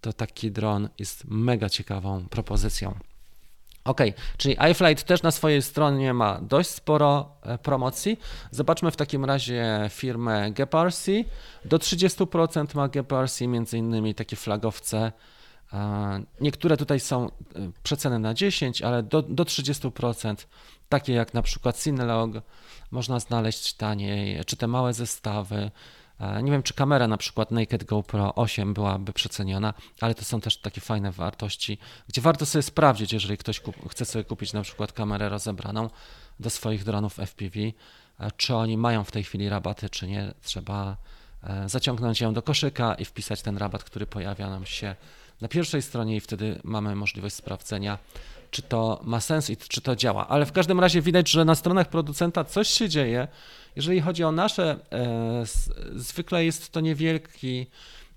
[0.00, 2.94] to taki dron jest mega ciekawą propozycją.
[3.84, 4.00] Ok,
[4.36, 8.18] czyli iFlight też na swojej stronie ma dość sporo e, promocji.
[8.50, 11.06] Zobaczmy w takim razie firmę GeparC.
[11.64, 15.12] Do 30% ma GeparC, między innymi takie flagowce.
[15.72, 17.30] E, niektóre tutaj są e,
[17.82, 20.34] przeceny na 10, ale do, do 30%,
[20.88, 22.30] takie jak na przykład Cinelog,
[22.90, 25.70] można znaleźć taniej, czy te małe zestawy.
[26.42, 30.56] Nie wiem, czy kamera na przykład Naked GoPro 8 byłaby przeceniona, ale to są też
[30.56, 35.28] takie fajne wartości, gdzie warto sobie sprawdzić, jeżeli ktoś chce sobie kupić na przykład kamerę
[35.28, 35.90] rozebraną
[36.40, 37.72] do swoich dronów FPV, e,
[38.36, 40.34] czy oni mają w tej chwili rabaty, czy nie.
[40.42, 40.96] Trzeba
[41.42, 44.96] e, zaciągnąć ją do koszyka i wpisać ten rabat, który pojawia nam się
[45.42, 47.98] na pierwszej stronie i wtedy mamy możliwość sprawdzenia,
[48.50, 50.28] czy to ma sens i czy to działa.
[50.28, 53.28] Ale w każdym razie widać, że na stronach producenta coś się dzieje.
[53.76, 55.42] Jeżeli chodzi o nasze, e,
[55.94, 57.66] zwykle jest to niewielki,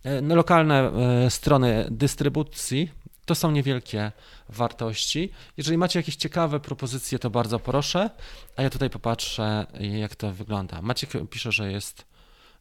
[0.03, 2.91] e, no, lokalne e, strony dystrybucji,
[3.25, 4.11] to są niewielkie
[4.49, 5.31] wartości.
[5.57, 8.09] Jeżeli macie jakieś ciekawe propozycje, to bardzo proszę,
[8.55, 10.81] a ja tutaj popatrzę, jak to wygląda.
[10.81, 12.05] Maciek pisze, że jest,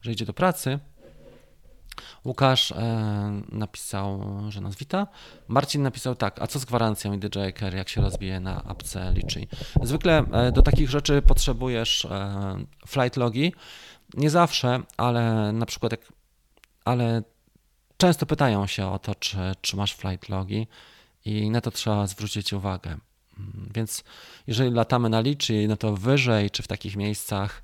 [0.01, 0.79] że idzie do pracy.
[2.25, 5.07] Łukasz e, napisał, że nas wita.
[5.47, 9.13] Marcin napisał tak, a co z gwarancją i DJI Care, jak się rozbije na apce
[9.13, 9.47] liczy?
[9.83, 13.53] Zwykle e, do takich rzeczy potrzebujesz e, flight logi.
[14.13, 16.01] Nie zawsze, ale na przykład jak,
[16.85, 17.23] ale
[17.97, 20.67] często pytają się o to, czy, czy masz flight logi
[21.25, 22.89] i na to trzeba zwrócić uwagę.
[23.39, 24.03] Mm, więc
[24.47, 27.63] jeżeli latamy na liczy, no to wyżej, czy w takich miejscach,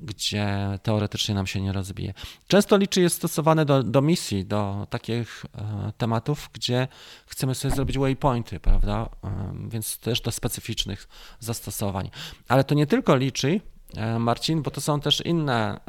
[0.00, 2.14] gdzie teoretycznie nam się nie rozbije.
[2.48, 6.88] Często liczy jest stosowane do, do misji, do takich e, tematów, gdzie
[7.26, 9.08] chcemy sobie zrobić waypointy, prawda?
[9.24, 11.08] E, więc też do specyficznych
[11.40, 12.10] zastosowań.
[12.48, 13.60] Ale to nie tylko liczy,
[13.96, 15.80] e, Marcin, bo to są też inne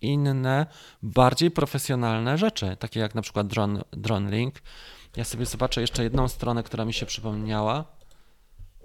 [0.00, 0.66] inne,
[1.02, 4.54] bardziej profesjonalne rzeczy, takie jak na przykład Drone, drone Link.
[5.16, 7.84] Ja sobie zobaczę jeszcze jedną stronę, która mi się przypomniała.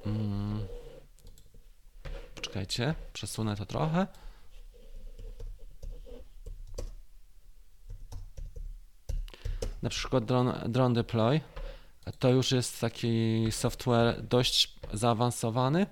[0.04, 0.60] Hmm.
[2.44, 4.08] Poczekajcie, przesunę to trochę.
[9.82, 11.42] Na przykład drone, drone Deploy.
[12.20, 15.88] To już jest taki software dość zaawansowany.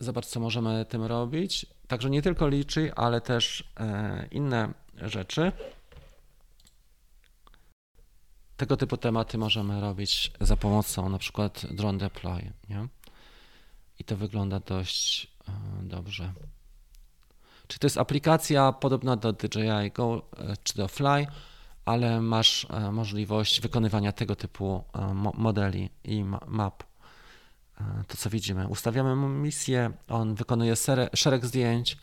[0.00, 1.66] Zobacz, co możemy tym robić.
[1.88, 5.52] Także nie tylko liczy, ale też e, inne rzeczy.
[8.56, 12.52] Tego typu tematy możemy robić za pomocą na przykład drone deploy.
[12.68, 12.88] Nie?
[14.04, 16.32] I to wygląda dość e, dobrze.
[17.66, 21.26] Czy to jest aplikacja podobna do DJI Go e, czy do Fly,
[21.84, 24.84] ale masz e, możliwość wykonywania tego typu
[25.34, 26.82] modeli i map.
[28.08, 30.74] To co widzimy, ustawiamy misję, on wykonuje
[31.14, 31.96] szereg zdjęć,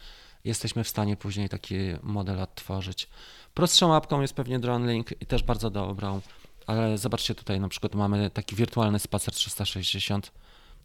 [0.44, 3.10] jesteśmy w stanie później taki model odtworzyć.
[3.54, 6.22] Prostszą mapką jest pewnie DroneLink i też bardzo dobrą,
[6.68, 10.32] ale zobaczcie tutaj na przykład mamy taki wirtualny spacer 360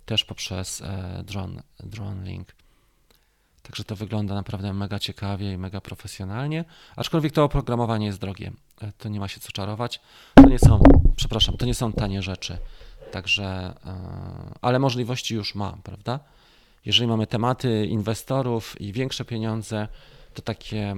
[0.06, 2.48] też poprzez e, drone, drone Link.
[3.62, 6.64] Także to wygląda naprawdę mega ciekawie i mega profesjonalnie,
[6.96, 8.52] aczkolwiek to oprogramowanie jest drogie.
[8.80, 10.00] E, to nie ma się co czarować.
[10.34, 10.82] To nie są,
[11.16, 12.58] przepraszam, to nie są tanie rzeczy.
[13.12, 16.20] Także, e, ale możliwości już ma, prawda?
[16.84, 19.88] Jeżeli mamy tematy inwestorów i większe pieniądze,
[20.34, 20.94] to takie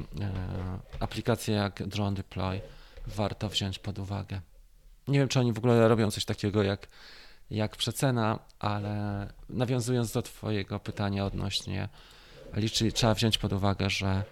[1.00, 2.60] aplikacje jak Drone Deploy
[3.06, 4.40] warto wziąć pod uwagę.
[5.08, 6.88] Nie wiem, czy oni w ogóle robią coś takiego jak
[7.50, 11.88] jak przecena, ale nawiązując do Twojego pytania odnośnie
[12.54, 14.24] liczy, trzeba wziąć pod uwagę, że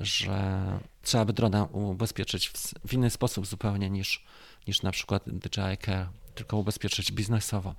[0.00, 0.62] że
[1.02, 2.52] trzeba by drona ubezpieczyć w,
[2.88, 4.24] w inny sposób zupełnie niż,
[4.66, 7.74] niż na przykład DJI Care, tylko ubezpieczyć biznesowo.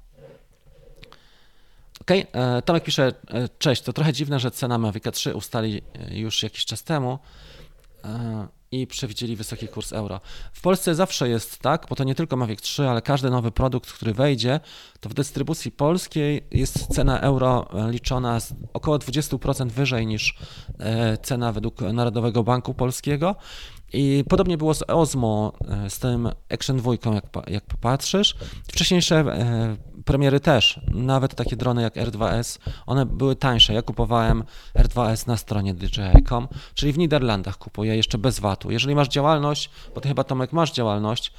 [2.02, 2.12] Ok,
[2.66, 6.66] Tomek pisze, e, cześć, to trochę dziwne, że cena Mavic 3 ustali e, już jakiś
[6.66, 7.20] czas temu
[8.04, 8.48] e,
[8.82, 10.20] i przewidzieli wysoki kurs euro.
[10.54, 13.92] W Polsce zawsze jest tak, bo to nie tylko Mavic 3, ale każdy nowy produkt,
[13.92, 14.60] który wejdzie,
[15.00, 18.40] to w dystrybucji polskiej jest cena euro liczona
[18.74, 20.38] około 20% wyżej niż
[21.24, 23.36] cena według Narodowego Banku Polskiego.
[23.94, 25.54] I podobnie było z Osmo,
[25.90, 28.36] z tym Action 2, jak, jak popatrzysz.
[28.68, 29.26] Wcześniejsze
[30.06, 33.74] premiery też, nawet takie drony jak R2S, one były tańsze.
[33.74, 34.44] Ja kupowałem
[34.76, 38.72] R2S na stronie DJI.com, czyli w Niderlandach kupuję jeszcze bez VAT-u.
[38.72, 41.32] Jeżeli masz działalność, bo ty chyba Tomek masz działalność,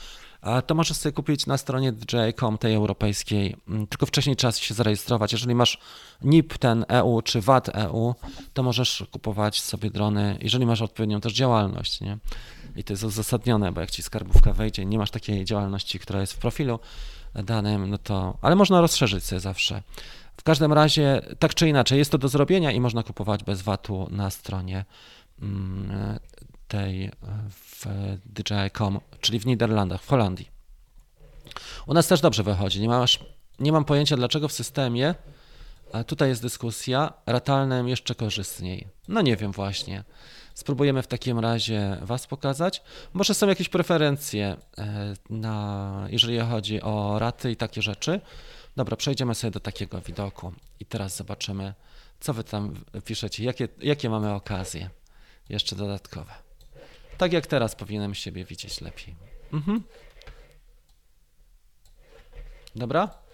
[0.66, 5.32] to możesz sobie kupić na stronie DJI.com tej europejskiej, mm, tylko wcześniej trzeba się zarejestrować.
[5.32, 5.78] Jeżeli masz
[6.22, 8.14] NIP ten EU czy VAT EU,
[8.54, 12.00] to możesz kupować sobie drony, jeżeli masz odpowiednią też działalność.
[12.00, 12.18] Nie?
[12.76, 16.32] I to jest uzasadnione, bo jak ci skarbówka wejdzie, nie masz takiej działalności, która jest
[16.32, 16.78] w profilu,
[17.34, 19.82] danym, no to, ale można rozszerzyć sobie zawsze.
[20.36, 24.08] W każdym razie, tak czy inaczej, jest to do zrobienia i można kupować bez VAT-u
[24.10, 24.84] na stronie
[25.42, 26.18] mm,
[26.68, 27.10] tej
[27.50, 27.86] w
[28.24, 30.48] DJI.com, czyli w Niderlandach, w Holandii.
[31.86, 32.80] U nas też dobrze wychodzi.
[32.80, 33.20] Nie, masz,
[33.58, 35.14] nie mam pojęcia, dlaczego w systemie,
[36.06, 38.86] tutaj jest dyskusja, ratalnym jeszcze korzystniej.
[39.08, 40.04] No nie wiem właśnie.
[40.56, 42.82] Spróbujemy w takim razie Was pokazać.
[43.12, 48.20] Może są jakieś preferencje, e, na, jeżeli chodzi o raty i takie rzeczy.
[48.76, 51.74] Dobra, przejdziemy sobie do takiego widoku i teraz zobaczymy,
[52.20, 54.90] co Wy tam piszecie, jakie, jakie mamy okazje
[55.48, 56.32] jeszcze dodatkowe.
[57.18, 59.14] Tak jak teraz powinienem siebie widzieć lepiej.
[59.52, 59.82] Mhm.
[62.76, 63.25] Dobra?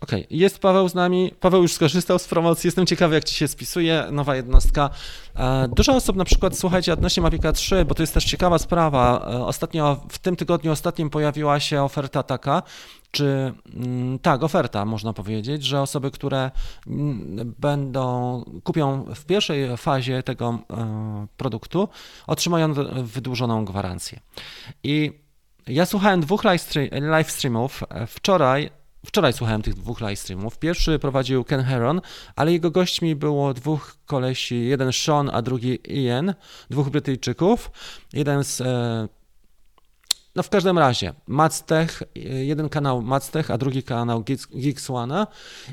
[0.00, 0.36] Okej, okay.
[0.38, 1.32] jest Paweł z nami.
[1.40, 2.68] Paweł już skorzystał z promocji.
[2.68, 4.90] Jestem ciekawy, jak ci się spisuje nowa jednostka.
[5.36, 9.28] E, dużo osób na przykład, słuchajcie, odnośnie Mavica 3, bo to jest też ciekawa sprawa.
[9.32, 12.62] E, ostatnio, w tym tygodniu ostatnim pojawiła się oferta taka,
[13.10, 16.50] czy mm, tak, oferta można powiedzieć, że osoby, które
[16.86, 21.88] mm, będą, kupią w pierwszej fazie tego e, produktu,
[22.26, 24.20] otrzymają wydłużoną gwarancję.
[24.82, 25.12] I
[25.66, 26.44] ja słuchałem dwóch
[26.90, 27.84] live streamów.
[28.06, 30.58] Wczoraj Wczoraj słuchałem tych dwóch live streamów.
[30.58, 32.00] Pierwszy prowadził Ken Heron,
[32.36, 36.34] ale jego gośćmi było dwóch kolesi, jeden Sean, a drugi Ian,
[36.70, 37.70] dwóch Brytyjczyków.
[38.12, 39.08] Jeden z e,
[40.38, 42.02] no w każdym razie, Mactech,
[42.42, 44.24] jeden kanał Mactech, a drugi kanał
[44.54, 45.26] Geeks One.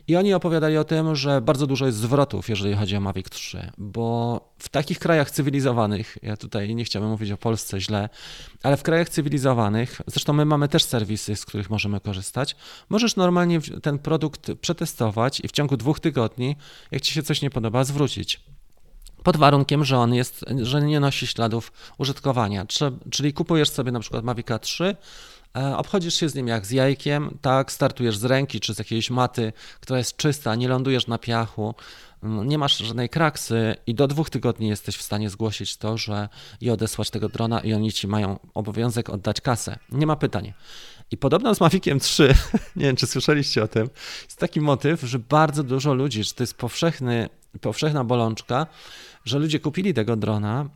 [0.08, 3.72] I oni opowiadali o tym, że bardzo dużo jest zwrotów, jeżeli chodzi o Mavic 3,
[3.78, 8.10] bo w takich krajach cywilizowanych, ja tutaj nie chciałbym mówić o Polsce źle,
[8.64, 12.56] ale w krajach cywilizowanych, zresztą my mamy też serwisy, z których możemy korzystać,
[12.90, 16.56] możesz normalnie ten produkt przetestować i w ciągu dwóch tygodni,
[16.92, 18.55] jak ci się coś nie podoba, zwrócić
[19.26, 22.66] pod warunkiem, że on jest, że nie nosi śladów użytkowania.
[23.12, 24.96] Czyli kupujesz sobie na przykład Mavica 3,
[25.56, 29.10] e, obchodzisz się z nim jak z jajkiem, tak, startujesz z ręki czy z jakiejś
[29.10, 31.76] maty, która jest czysta, nie lądujesz na piachu,
[32.24, 36.30] mm, nie masz żadnej kraksy i do dwóch tygodni jesteś w stanie zgłosić to, że
[36.62, 39.80] i odesłać tego drona i oni ci mają obowiązek oddać kasę.
[39.92, 40.54] Nie ma pytań.
[41.12, 42.34] I podobno z Maviciem 3,
[42.76, 43.90] nie wiem czy słyszeliście o tym,
[44.24, 47.30] jest taki motyw, że bardzo dużo ludzi, że to jest powszechny,
[47.62, 48.68] powszechna bolączka,
[49.26, 50.70] że ludzie kupili tego drona,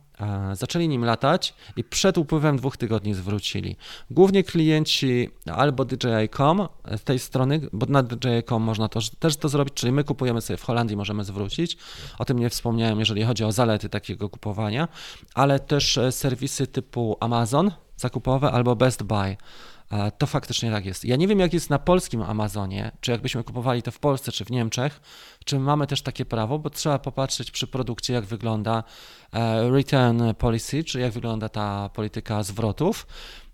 [0.52, 3.76] zaczęli nim latać i przed upływem dwóch tygodni zwrócili.
[4.10, 9.74] Głównie klienci albo DJI.com z tej strony, bo na DJI.com można to, też to zrobić,
[9.74, 11.76] czyli my kupujemy sobie w Holandii, możemy zwrócić.
[12.18, 14.88] O tym nie wspomniałem, jeżeli chodzi o zalety takiego kupowania,
[15.34, 19.36] ale też e, serwisy typu Amazon zakupowe albo Best Buy.
[20.18, 21.04] To faktycznie tak jest.
[21.04, 24.44] Ja nie wiem, jak jest na polskim Amazonie, czy jakbyśmy kupowali to w Polsce, czy
[24.44, 25.00] w Niemczech,
[25.44, 28.84] czy mamy też takie prawo, bo trzeba popatrzeć przy produkcie, jak wygląda
[29.32, 33.06] e, return policy, czy jak wygląda ta polityka zwrotów,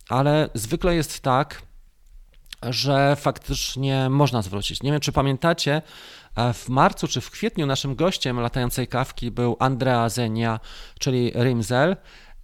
[0.08, 1.62] ale zwykle jest tak,
[2.62, 4.82] że faktycznie można zwrócić.
[4.82, 5.82] Nie wiem, czy pamiętacie,
[6.36, 10.60] e, w marcu czy w kwietniu naszym gościem latającej kawki był Andrea Zenia,
[10.98, 11.96] czyli Rimzel.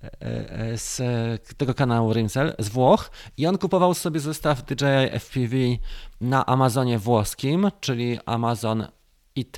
[0.02, 1.00] E, z
[1.56, 3.10] tego kanału Rimsel z Włoch.
[3.36, 5.56] I on kupował sobie zestaw DJI FPV
[6.20, 8.86] na Amazonie włoskim, czyli Amazon
[9.36, 9.56] IT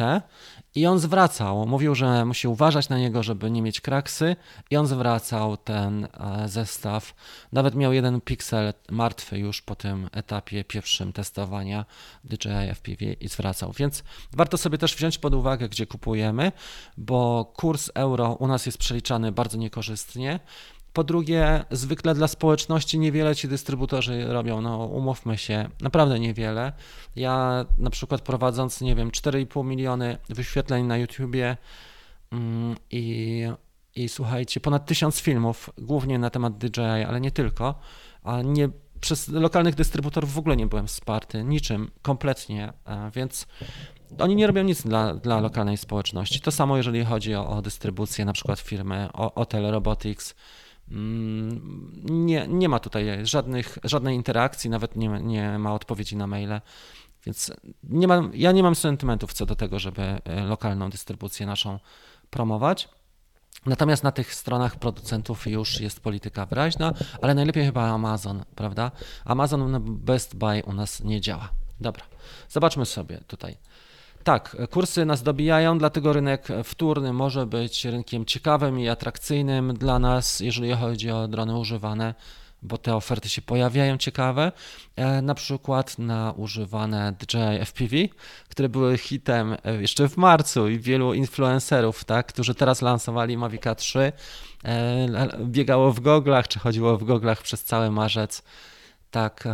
[0.74, 4.36] i on zwracał, mówił, że musi uważać na niego, żeby nie mieć kraksy
[4.70, 7.14] i on zwracał ten e, zestaw.
[7.52, 11.84] Nawet miał jeden piksel martwy już po tym etapie pierwszym testowania
[12.24, 13.72] DJI FPV i zwracał.
[13.72, 16.52] Więc warto sobie też wziąć pod uwagę, gdzie kupujemy,
[16.96, 20.40] bo kurs euro u nas jest przeliczany bardzo niekorzystnie.
[20.94, 26.72] Po drugie, zwykle dla społeczności niewiele ci dystrybutorzy robią, no umówmy się, naprawdę niewiele.
[27.16, 31.56] Ja na przykład prowadząc, nie wiem, 4,5 miliony wyświetleń na YouTubie,
[32.32, 33.46] mm, i,
[33.96, 37.74] i słuchajcie, ponad tysiąc filmów, głównie na temat DJI, ale nie tylko,
[38.22, 38.68] a nie
[39.00, 42.72] przez lokalnych dystrybutorów w ogóle nie byłem wsparty, niczym, kompletnie,
[43.14, 43.46] więc
[44.18, 46.40] oni nie robią nic dla, dla lokalnej społeczności.
[46.40, 50.30] To samo jeżeli chodzi o, o dystrybucję, na przykład firmy Hotel Robotics.
[50.30, 50.63] Mm,
[52.04, 56.60] nie, nie ma tutaj żadnych, żadnej interakcji, nawet nie, nie ma odpowiedzi na maile.
[57.26, 61.78] Więc nie mam, ja nie mam sentymentów co do tego, żeby e, lokalną dystrybucję naszą
[62.30, 62.88] promować.
[63.66, 66.92] Natomiast na tych stronach producentów już jest polityka wyraźna,
[67.22, 68.90] ale najlepiej chyba Amazon, prawda?
[69.24, 71.48] Amazon Best Buy u nas nie działa.
[71.80, 72.04] Dobra,
[72.48, 73.56] zobaczmy sobie tutaj.
[74.24, 80.40] Tak, kursy nas dobijają, dlatego rynek wtórny może być rynkiem ciekawym i atrakcyjnym dla nas,
[80.40, 82.14] jeżeli chodzi o drony używane
[82.64, 84.52] bo te oferty się pojawiają ciekawe,
[84.96, 87.96] e, na przykład na używane DJI FPV,
[88.48, 93.62] które były hitem e, jeszcze w marcu i wielu influencerów, tak, którzy teraz lansowali Mavic
[93.76, 94.12] 3,
[94.64, 98.42] e, biegało w goglach, czy chodziło w goglach przez cały marzec.
[99.14, 99.44] Tak,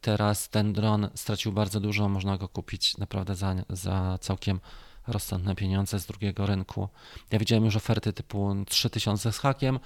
[0.00, 4.60] teraz ten dron stracił bardzo dużo, można go kupić naprawdę za, za całkiem
[5.06, 6.88] rozsądne pieniądze z drugiego rynku.
[7.30, 9.78] Ja widziałem już oferty typu 3000 z hakiem,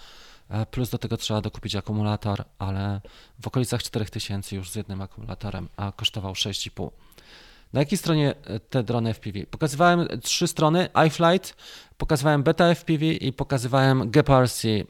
[0.50, 3.00] E, plus do tego trzeba dokupić akumulator, ale
[3.40, 6.90] w okolicach 4000 już z jednym akumulatorem, a kosztował 6,5.
[7.72, 9.46] Na jakiej stronie e, te drony FPV?
[9.46, 11.56] Pokazywałem trzy strony, iFlight,
[11.98, 14.10] pokazywałem Beta FPV i pokazywałem.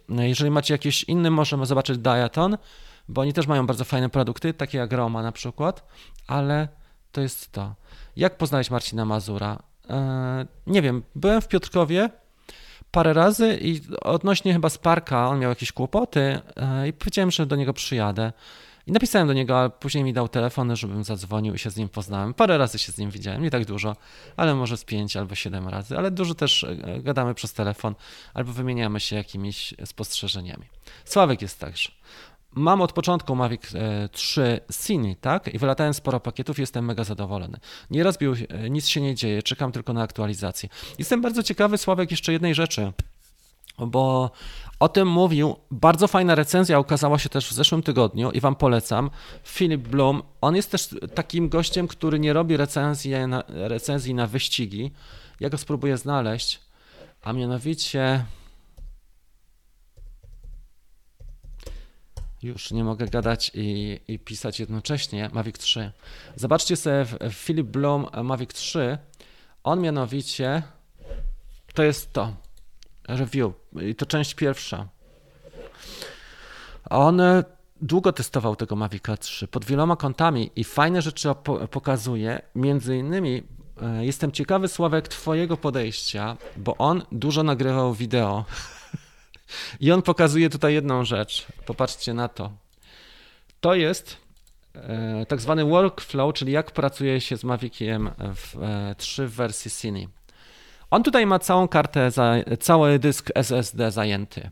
[0.08, 2.56] No, jeżeli macie jakieś inne, możemy zobaczyć Diaton,
[3.10, 5.86] bo oni też mają bardzo fajne produkty, takie jak Roma na przykład,
[6.26, 6.68] ale
[7.12, 7.74] to jest to.
[8.16, 9.58] Jak poznałeś Marcina Mazura?
[9.88, 12.10] Eee, nie wiem, byłem w Piotrkowie,
[12.90, 17.56] parę razy i odnośnie chyba Sparka, on miał jakieś kłopoty e, i powiedziałem, że do
[17.56, 18.32] niego przyjadę.
[18.86, 21.88] I napisałem do niego, a później mi dał telefon, żebym zadzwonił i się z nim
[21.88, 22.34] poznałem.
[22.34, 23.96] Parę razy się z nim widziałem, nie tak dużo,
[24.36, 27.94] ale może z pięć albo siedem razy, ale dużo też e, gadamy przez telefon
[28.34, 30.64] albo wymieniamy się jakimiś spostrzeżeniami.
[31.04, 31.90] Sławek jest także.
[32.54, 33.62] Mam od początku Mavic
[34.12, 35.54] 3 e, Cine, tak?
[35.54, 37.58] I wylatałem sporo pakietów, jestem mega zadowolony.
[37.90, 40.68] Nie rozbił, e, nic się nie dzieje, czekam tylko na aktualizację.
[40.98, 42.92] Jestem bardzo ciekawy, Sławek, jeszcze jednej rzeczy,
[43.78, 44.30] bo
[44.80, 45.56] o tym mówił.
[45.70, 49.10] Bardzo fajna recenzja ukazała się też w zeszłym tygodniu i Wam polecam.
[49.44, 54.90] Philip Bloom, on jest też takim gościem, który nie robi recenzji na, recenzji na wyścigi.
[55.40, 56.60] Ja go spróbuję znaleźć,
[57.22, 58.24] a mianowicie
[62.42, 65.30] Już nie mogę gadać i, i pisać jednocześnie.
[65.32, 65.92] Mavic 3.
[66.36, 68.98] Zobaczcie sobie Philip Bloom Mavic 3.
[69.64, 70.62] On mianowicie
[71.74, 72.34] to jest to.
[73.08, 73.52] Review.
[73.82, 74.88] I to część pierwsza.
[76.90, 77.44] On e,
[77.82, 81.28] długo testował tego Mavica 3 pod wieloma kątami i fajne rzeczy
[81.70, 82.42] pokazuje.
[82.54, 83.42] Między innymi
[83.82, 88.44] e, jestem ciekawy, Sławek, Twojego podejścia, bo on dużo nagrywał wideo
[89.80, 91.46] I on pokazuje tutaj jedną rzecz.
[91.66, 92.52] Popatrzcie na to.
[93.60, 94.16] To jest
[94.74, 98.56] e, tak zwany workflow, czyli jak pracuje się z Maviciem w,
[98.96, 100.06] 3 e, w wersji Cine.
[100.90, 102.10] On tutaj ma całą kartę,
[102.60, 104.50] cały dysk SSD zajęty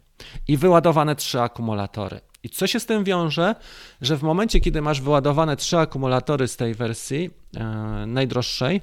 [0.48, 2.20] i wyładowane trzy akumulatory.
[2.42, 3.54] I co się z tym wiąże?
[4.00, 7.64] Że w momencie, kiedy masz wyładowane trzy akumulatory z tej wersji e,
[8.06, 8.80] najdroższej,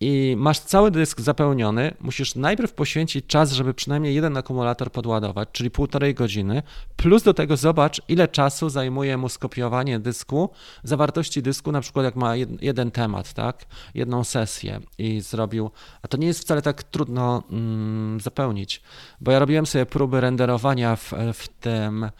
[0.00, 5.70] i masz cały dysk zapełniony, musisz najpierw poświęcić czas, żeby przynajmniej jeden akumulator podładować, czyli
[5.70, 6.62] półtorej godziny,
[6.96, 10.50] plus do tego zobacz, ile czasu zajmuje mu skopiowanie dysku,
[10.82, 15.70] zawartości dysku, na przykład jak ma jeden temat, tak, jedną sesję i zrobił,
[16.02, 18.82] a to nie jest wcale tak trudno mm, zapełnić,
[19.20, 22.10] bo ja robiłem sobie próby renderowania w, w tym,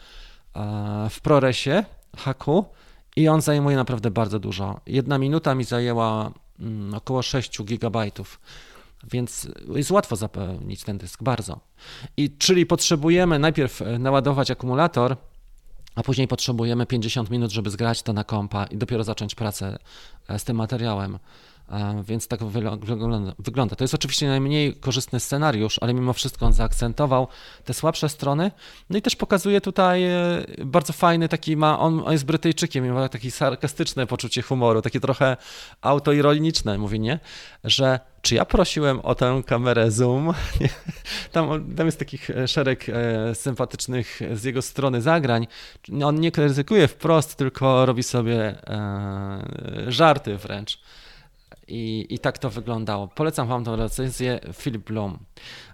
[1.09, 1.83] w ProResie,
[2.17, 2.65] haku
[3.15, 4.79] i on zajmuje naprawdę bardzo dużo.
[4.87, 6.31] Jedna minuta mi zajęła
[6.93, 8.39] około 6 gigabajtów.
[9.11, 11.59] Więc jest łatwo zapełnić ten dysk, bardzo.
[12.17, 15.17] I czyli potrzebujemy najpierw e, naładować akumulator,
[15.95, 19.77] a później potrzebujemy 50 minut, żeby zgrać to na kompa i dopiero zacząć pracę
[20.27, 21.19] e, z tym materiałem.
[22.03, 22.39] Więc tak
[23.39, 23.75] wygląda.
[23.75, 27.27] To jest oczywiście najmniej korzystny scenariusz, ale mimo wszystko on zaakcentował
[27.65, 28.51] te słabsze strony.
[28.89, 33.09] No i też pokazuje tutaj e, bardzo fajny taki ma, on, jest Brytyjczykiem i ma
[33.09, 35.37] takie sarkastyczne poczucie humoru, takie trochę
[35.81, 37.19] autoironiczne, mówi, nie?
[37.63, 40.33] Że czy ja prosiłem o tę kamerę zoom?
[41.31, 45.47] Tam, tam jest takich e, szereg e, sympatycznych z jego strony zagrań.
[46.03, 48.55] On nie krytykuje wprost, tylko robi sobie
[49.87, 50.79] żarty wręcz.
[51.69, 53.07] I, I tak to wyglądało.
[53.07, 55.19] Polecam Wam tę recenzję Philip Blum.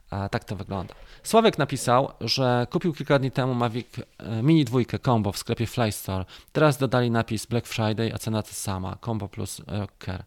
[0.10, 0.94] A tak to wygląda.
[1.24, 3.88] Sławek napisał, że kupił kilka dni temu Mavic
[4.18, 6.26] e, Mini 2 Combo w sklepie Flystore.
[6.52, 8.98] Teraz dodali napis Black Friday, a cena ta sama.
[9.06, 10.24] Combo plus Rocker.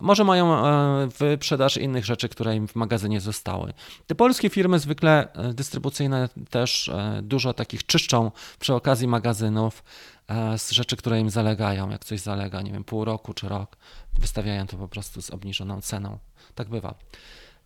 [0.00, 3.72] Może mają e, wyprzedaż innych rzeczy, które im w magazynie zostały.
[4.06, 6.90] Te polskie firmy zwykle e, dystrybucyjne też
[7.22, 9.84] dużo takich czyszczą przy okazji magazynów
[10.56, 11.90] z rzeczy, które im zalegają.
[11.90, 13.76] Jak coś zalega, nie wiem, pół roku czy rok,
[14.18, 16.18] wystawiają to po prostu z obniżoną ceną.
[16.54, 16.94] Tak bywa.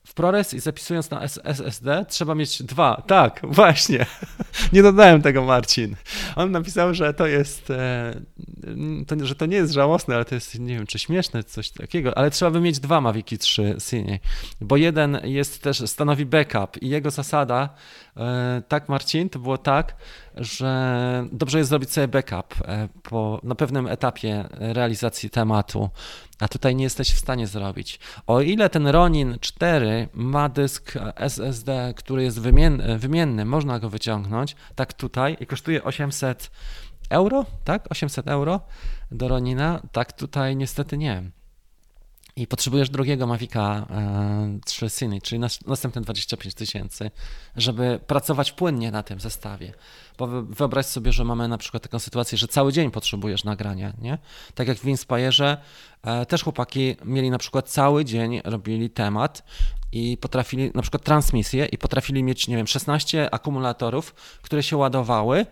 [0.06, 3.02] W ProRes i zapisując na SSD trzeba mieć dwa.
[3.06, 4.06] Tak, właśnie.
[4.72, 5.96] Nie dodałem tego, Marcin.
[6.36, 8.14] On napisał, że to jest, e,
[9.06, 12.18] to, że to nie jest żałosne, ale to jest, nie wiem, czy śmieszne, coś takiego,
[12.18, 14.18] ale trzeba by mieć dwa Maviki 3 Cine,
[14.60, 17.68] bo jeden jest też, stanowi backup i jego zasada,
[18.68, 19.96] tak Marcin, to było tak,
[20.36, 25.90] że dobrze jest zrobić sobie backup e, po, na pewnym etapie realizacji tematu,
[26.40, 28.00] a tutaj nie jesteś w stanie zrobić.
[28.26, 34.56] O ile ten Ronin 4 ma dysk SSD, który jest wymienny, wymienny można go wyciągnąć,
[34.74, 36.50] tak tutaj i kosztuje 800
[37.10, 37.86] euro, tak?
[37.90, 38.60] 800 euro
[39.10, 41.22] do Ronina, tak tutaj niestety nie
[42.36, 43.86] i potrzebujesz drugiego Mavica
[44.64, 47.10] 3 e, Cine, czyli następne 25 tysięcy,
[47.56, 49.72] żeby pracować płynnie na tym zestawie.
[50.18, 54.18] Bo wyobraź sobie, że mamy na przykład taką sytuację, że cały dzień potrzebujesz nagrania, nie?
[54.54, 55.56] Tak jak w Inspire'ze
[56.02, 59.42] e, też chłopaki mieli na przykład cały dzień, robili temat
[59.92, 65.46] i potrafili, na przykład transmisję i potrafili mieć, nie wiem, 16 akumulatorów, które się ładowały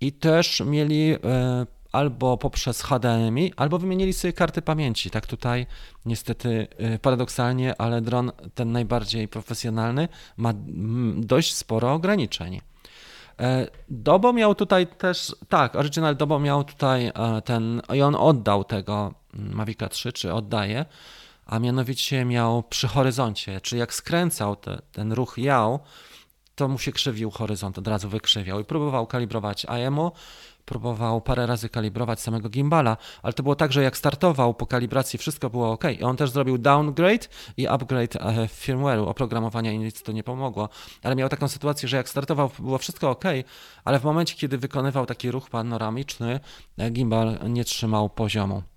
[0.00, 5.10] i też mieli e, albo poprzez HDMI, albo wymienili sobie karty pamięci.
[5.10, 5.66] Tak tutaj
[6.04, 10.52] niestety y, paradoksalnie, ale dron ten najbardziej profesjonalny ma
[11.16, 12.60] dość sporo ograniczeń.
[13.40, 18.64] E, Dobo miał tutaj też, tak, Original Dobo miał tutaj e, ten, i on oddał
[18.64, 20.84] tego Mavica 3, czy oddaje,
[21.46, 25.80] a mianowicie miał przy horyzoncie, czyli jak skręcał te, ten ruch jał,
[26.54, 30.12] to mu się krzywił horyzont, od razu wykrzywiał i próbował kalibrować AMO,
[30.64, 35.18] próbował parę razy kalibrować samego gimbala, ale to było tak, że jak startował po kalibracji,
[35.18, 35.84] wszystko było ok.
[35.98, 40.68] I on też zrobił downgrade i upgrade e, firmware'u, oprogramowania i nic to nie pomogło.
[41.02, 43.24] Ale miał taką sytuację, że jak startował, było wszystko ok,
[43.84, 46.40] ale w momencie, kiedy wykonywał taki ruch panoramiczny,
[46.78, 48.71] e, gimbal nie trzymał poziomu.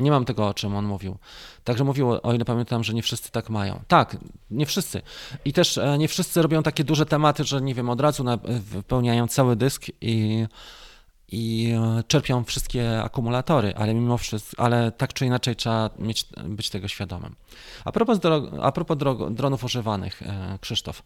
[0.00, 1.16] Nie mam tego, o czym on mówił.
[1.64, 3.80] Także mówił, o ile pamiętam, że nie wszyscy tak mają.
[3.88, 4.16] Tak,
[4.50, 5.02] nie wszyscy.
[5.44, 9.28] I też e, nie wszyscy robią takie duże tematy, że nie wiem, od razu wypełniają
[9.28, 10.46] cały dysk i
[11.32, 16.70] i e, czerpią wszystkie akumulatory, ale mimo wszystko, ale tak czy inaczej trzeba mieć, być
[16.70, 17.36] tego świadomym.
[17.84, 18.18] A propos,
[18.62, 18.96] a propos
[19.30, 21.02] dronów używanych, e, Krzysztof,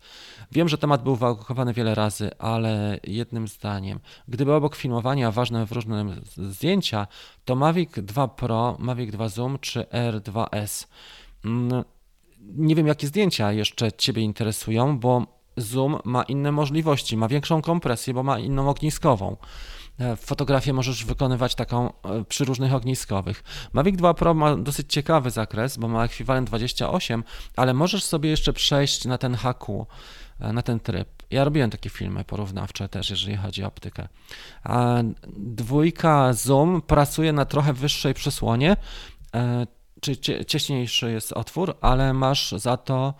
[0.53, 5.73] wiem, że temat był wałkowany wiele razy, ale jednym zdaniem, gdyby obok filmowania ważne w
[5.73, 7.07] różnym zdjęcia,
[7.45, 10.87] to Mavic 2 Pro, Mavic 2 Zoom czy R2S.
[11.45, 11.85] Mm,
[12.41, 18.15] nie wiem, jakie zdjęcia jeszcze Ciebie interesują, bo Zoom ma inne możliwości, ma większą kompresję,
[18.15, 19.37] bo ma inną ogniskową.
[20.01, 23.45] E, fotografię możesz wykonywać taką e, przy różnych ogniskowych.
[23.73, 27.25] Mavic 2 Pro ma dosyć ciekawy zakres, bo ma ekwiwalent 28,
[27.57, 29.87] ale możesz sobie jeszcze przejść na ten HQ,
[30.41, 31.09] e, na ten tryb.
[31.31, 34.09] Ja robiłem takie filmy porównawcze też, jeżeli chodzi o optykę.
[34.63, 35.03] A
[35.37, 38.77] dwójka zoom pracuje na trochę wyższej przysłonie,
[40.01, 43.15] czy cieśniejszy jest otwór, ale masz za to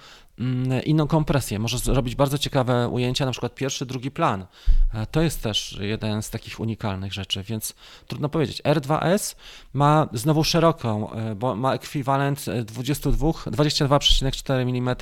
[0.85, 1.59] inną kompresję.
[1.59, 4.47] Możesz zrobić bardzo ciekawe ujęcia, na przykład pierwszy, drugi plan.
[4.95, 7.75] E, to jest też jeden z takich unikalnych rzeczy, więc
[8.07, 8.63] trudno powiedzieć.
[8.63, 9.37] R2S
[9.73, 14.97] ma znowu szeroką, e, bo ma ekwiwalent 22, 22,4 mm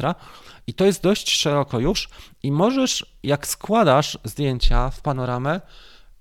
[0.67, 2.09] i to jest dość szeroko już
[2.43, 5.61] i możesz, jak składasz zdjęcia w panoramę,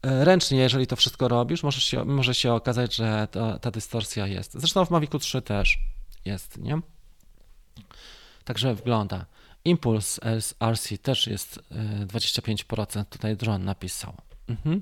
[0.02, 4.28] e, ręcznie, jeżeli to wszystko robisz, może się, może się okazać, że to, ta dystorsja
[4.28, 4.54] jest.
[4.54, 5.80] Zresztą w Mavicu 3 też
[6.26, 6.82] jest, nie?
[8.44, 9.26] Także wygląda.
[9.66, 10.20] Impuls
[10.60, 11.60] RC też jest
[12.08, 14.14] 25%, e, tutaj dron napisał.
[14.48, 14.82] Mhm.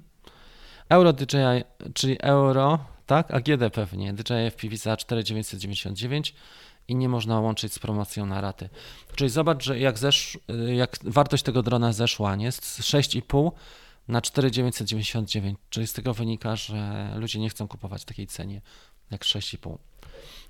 [0.90, 3.32] Euro DJI, czyli euro, tak?
[3.32, 4.14] AGD pewnie.
[4.14, 6.36] DJI FPV za 4,999
[6.88, 8.70] i nie można łączyć z promocją na raty.
[9.16, 10.40] Czyli zobacz, że jak, zesz,
[10.76, 12.52] jak wartość tego drona zeszła, nie?
[12.52, 13.52] Z 6,5
[14.10, 18.62] na 4,999, czyli z tego wynika, że ludzie nie chcą kupować w takiej cenie
[19.12, 19.78] jak 6,5.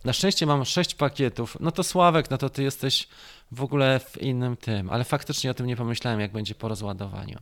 [0.03, 1.57] Na szczęście mam sześć pakietów.
[1.59, 3.07] No to Sławek, no to ty jesteś
[3.51, 7.39] w ogóle w innym tym, ale faktycznie o tym nie pomyślałem, jak będzie po rozładowaniu.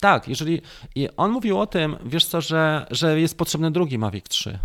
[0.00, 0.62] Tak, jeżeli.
[0.94, 4.58] I on mówił o tym, wiesz co, że, że jest potrzebny drugi Mavic 3.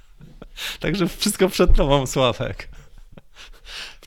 [0.80, 2.68] Także wszystko przed tobą, Sławek.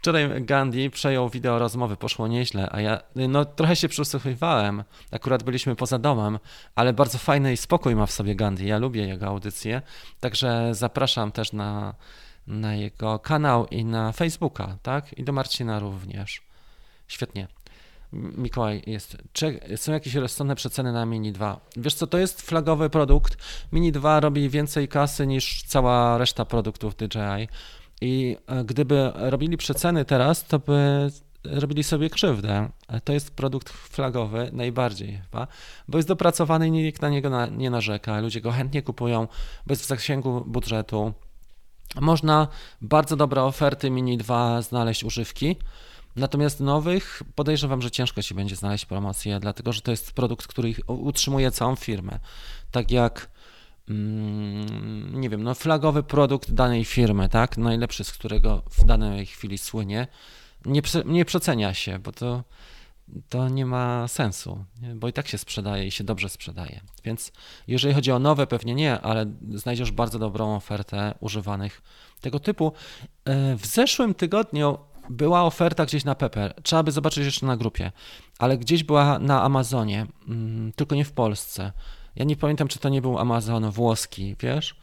[0.08, 4.84] Wczoraj Gandhi przejął wideo rozmowy, poszło nieźle, a ja no, trochę się przysłuchiwałem.
[5.12, 6.39] Akurat byliśmy poza domem,
[6.76, 8.68] ale bardzo fajny i spokój ma w sobie Gandhi.
[8.68, 9.82] Ja lubię jego audycję,
[10.20, 11.95] także zapraszam też na
[12.47, 15.20] na jego kanał i na Facebooka, tak?
[15.20, 16.41] I do Marcina również.
[17.08, 17.47] Świetnie.
[18.14, 21.60] Mikołaj, jest, czy są jakieś rozsądne przeceny na Mini 2?
[21.78, 23.38] Wiesz co, to jest flagowy produkt.
[23.72, 27.47] Mini 2 robi więcej kasy niż cała reszta produktów DJI.
[28.02, 31.10] I e, gdyby robili przeceny teraz, to by
[31.43, 32.70] robili sobie krzywdę.
[33.04, 35.48] To jest produkt flagowy najbardziej chyba,
[35.88, 38.20] bo jest dopracowany i nikt na niego na, nie narzeka.
[38.20, 39.28] Ludzie go chętnie kupują,
[39.68, 41.14] bez zasięgu budżetu.
[42.02, 42.48] Można
[42.82, 45.56] bardzo dobre oferty Mini 2 znaleźć używki.
[46.16, 50.74] Natomiast nowych podejrzewam, że ciężko ci będzie znaleźć promocję, dlatego że to jest produkt, który
[50.88, 52.20] utrzymuje całą firmę.
[52.72, 53.30] Tak jak
[55.14, 57.58] nie wiem, no flagowy produkt danej firmy, tak?
[57.58, 60.08] Najlepszy, z którego w danej chwili słynie,
[60.66, 62.44] nie, nie przecenia się, bo to,
[63.30, 64.96] to nie ma sensu, nie?
[64.96, 66.82] bo i tak się sprzedaje i się dobrze sprzedaje.
[67.04, 67.32] Więc
[67.68, 71.82] jeżeli chodzi o nowe, pewnie nie, ale znajdziesz bardzo dobrą ofertę używanych
[72.22, 72.74] tego typu.
[73.26, 74.78] E, w zeszłym tygodniu
[75.10, 77.92] była oferta gdzieś na Pepper, trzeba by zobaczyć jeszcze na grupie,
[78.40, 81.72] ale gdzieś była na Amazonie, mm, tylko nie w Polsce.
[82.18, 84.76] Ja nie pamiętam, czy to nie był Amazon włoski, wiesz?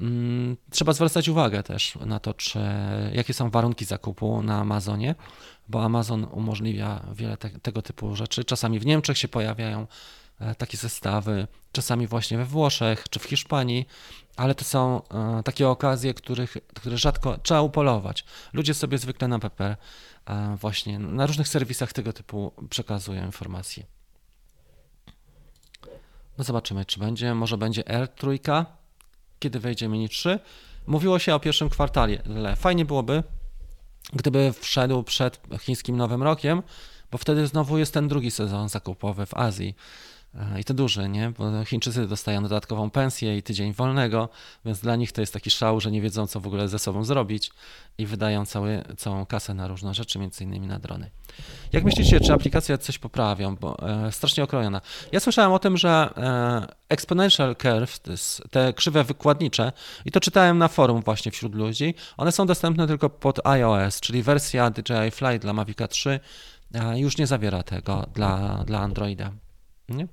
[0.00, 2.58] Mm, trzeba zwracać uwagę też na to, czy,
[3.12, 5.14] jakie są warunki zakupu na Amazonie,
[5.68, 8.44] bo Amazon umożliwia wiele te, tego typu rzeczy.
[8.44, 9.86] Czasami w Niemczech się pojawiają
[10.40, 13.86] e, takie zestawy, czasami właśnie we Włoszech czy w Hiszpanii,
[14.36, 18.24] ale to są e, takie okazje, których, które rzadko trzeba upolować.
[18.52, 19.76] Ludzie sobie zwykle na PP
[20.26, 23.95] e, właśnie na różnych serwisach tego typu przekazują informacje.
[26.38, 28.64] No zobaczymy, czy będzie, może będzie R3,
[29.38, 30.38] kiedy wejdzie Mini 3.
[30.86, 32.18] Mówiło się o pierwszym kwartale.
[32.56, 33.22] Fajnie byłoby,
[34.12, 36.62] gdyby wszedł przed chińskim Nowym Rokiem,
[37.10, 39.76] bo wtedy znowu jest ten drugi sezon zakupowy w Azji.
[40.60, 41.32] I to duży, nie?
[41.38, 44.28] Bo Chińczycy dostają dodatkową pensję i tydzień wolnego,
[44.64, 47.04] więc dla nich to jest taki szał, że nie wiedzą, co w ogóle ze sobą
[47.04, 47.50] zrobić
[47.98, 51.10] i wydają cały, całą kasę na różne rzeczy, między innymi na drony.
[51.72, 53.56] Jak myślicie, czy aplikacja coś poprawią?
[53.56, 54.80] Bo e, strasznie okrojona.
[55.12, 57.98] Ja słyszałem o tym, że e, exponential curve,
[58.50, 59.72] te krzywe wykładnicze,
[60.04, 64.22] i to czytałem na forum właśnie wśród ludzi, one są dostępne tylko pod iOS, czyli
[64.22, 66.20] wersja DJI Fly dla Mavica 3
[66.74, 69.32] e, już nie zawiera tego dla, dla Androida.
[69.88, 70.06] Nie?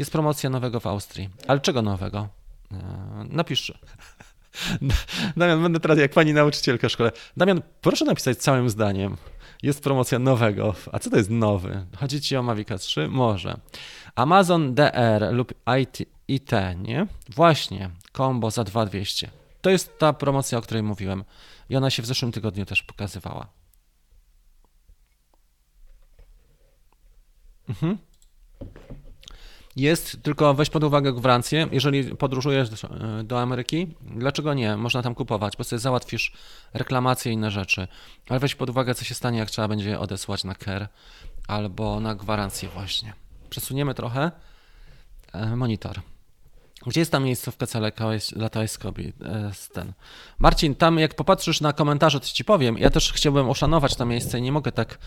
[0.00, 1.28] Jest promocja nowego w Austrii.
[1.48, 2.28] Ale czego nowego?
[2.72, 2.76] E,
[3.30, 3.72] napisz.
[5.36, 7.12] Damian, będę teraz jak pani nauczycielka w szkole.
[7.36, 9.16] Damian, proszę napisać całym zdaniem.
[9.62, 10.74] Jest promocja nowego.
[10.92, 11.86] A co to jest nowy?
[11.96, 13.08] Chodzi ci o Mavic 3?
[13.08, 13.60] Może.
[14.14, 15.98] Amazon DR lub IT,
[16.28, 17.06] IT, nie?
[17.28, 19.30] Właśnie, combo za 2200.
[19.60, 21.24] To jest ta promocja, o której mówiłem.
[21.70, 23.46] I ona się w zeszłym tygodniu też pokazywała.
[27.68, 27.98] Mhm.
[29.76, 32.68] Jest, tylko weź pod uwagę gwarancję, jeżeli podróżujesz
[33.24, 34.76] do Ameryki, dlaczego nie?
[34.76, 36.32] Można tam kupować, bo sobie załatwisz
[36.74, 37.88] reklamacje i inne rzeczy.
[38.28, 40.88] Ale weź pod uwagę, co się stanie, jak trzeba będzie odesłać na CARE
[41.48, 43.12] albo na gwarancję właśnie.
[43.50, 44.30] Przesuniemy trochę
[45.32, 46.00] e, monitor.
[46.86, 47.66] Gdzie jest ta miejscówka
[48.36, 49.12] dla teleskopii?
[49.24, 49.92] E, ten.
[50.38, 52.78] Marcin, tam jak popatrzysz na komentarze, to ci powiem.
[52.78, 54.98] Ja też chciałbym uszanować to miejsce i nie mogę tak,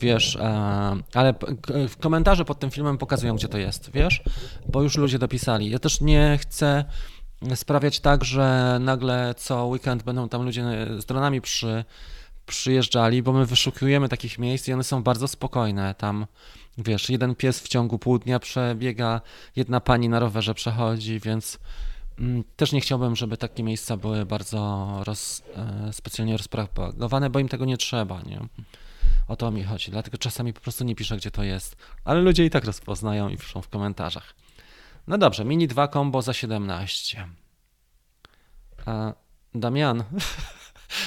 [0.00, 1.34] wiesz, e, ale
[2.00, 4.22] komentarze pod tym filmem pokazują, gdzie to jest, wiesz?
[4.66, 5.70] Bo już ludzie dopisali.
[5.70, 6.84] Ja też nie chcę
[7.54, 10.64] sprawiać tak, że nagle co weekend będą tam ludzie
[10.98, 11.84] z dronami przy,
[12.46, 15.94] przyjeżdżali, bo my wyszukujemy takich miejsc i one są bardzo spokojne.
[15.94, 16.26] Tam
[16.78, 19.20] wiesz, jeden pies w ciągu pół dnia przebiega,
[19.56, 21.58] jedna pani na rowerze przechodzi, więc
[22.18, 27.48] mm, też nie chciałbym, żeby takie miejsca były bardzo roz, e, specjalnie rozpropagowane, bo im
[27.48, 28.40] tego nie trzeba, nie?
[29.28, 32.44] O to mi chodzi, dlatego czasami po prostu nie piszę, gdzie to jest, ale ludzie
[32.44, 34.34] i tak rozpoznają i piszą w komentarzach.
[35.06, 37.28] No dobrze, mini 2 combo za 17.
[38.86, 39.12] A
[39.54, 40.04] Damian,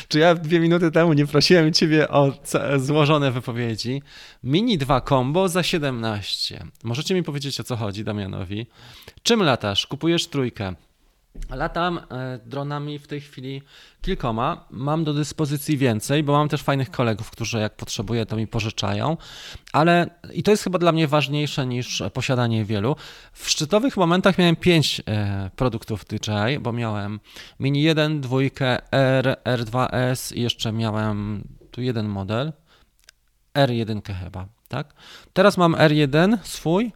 [0.07, 2.33] Czy ja dwie minuty temu nie prosiłem ciebie o
[2.77, 4.01] złożone wypowiedzi?
[4.43, 6.65] Mini 2 combo za 17.
[6.83, 8.67] Możecie mi powiedzieć o co chodzi Damianowi?
[9.23, 9.87] Czym latasz?
[9.87, 10.75] Kupujesz trójkę.
[11.49, 13.61] Latam e, dronami w tej chwili
[14.01, 14.65] kilkoma.
[14.69, 19.17] Mam do dyspozycji więcej, bo mam też fajnych kolegów, którzy jak potrzebuję, to mi pożyczają.
[19.73, 22.95] Ale i to jest chyba dla mnie ważniejsze niż posiadanie wielu.
[23.33, 27.19] W szczytowych momentach miałem pięć e, produktów DJI, bo miałem
[27.59, 28.37] Mini 1, 2,
[28.91, 32.53] R, R2S i jeszcze miałem tu jeden model.
[33.53, 34.93] R1 chyba, tak?
[35.33, 36.91] Teraz mam R1 swój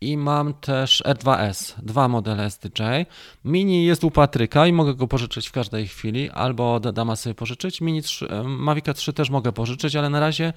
[0.00, 2.82] i mam też R2S, dwa modele SDJ.
[3.44, 7.80] Mini jest u Patryka i mogę go pożyczyć w każdej chwili, albo dama sobie pożyczyć.
[7.80, 10.52] Mini 3, Mavic 3 też mogę pożyczyć, ale na razie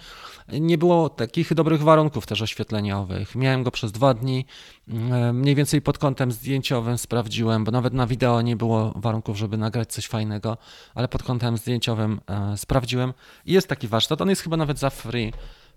[0.51, 3.35] nie było takich dobrych warunków też oświetleniowych.
[3.35, 4.45] Miałem go przez dwa dni,
[4.87, 9.57] mm, mniej więcej pod kątem zdjęciowym sprawdziłem, bo nawet na wideo nie było warunków, żeby
[9.57, 10.57] nagrać coś fajnego,
[10.95, 13.13] ale pod kątem zdjęciowym e, sprawdziłem.
[13.45, 15.31] Jest taki warsztat, on jest chyba nawet za free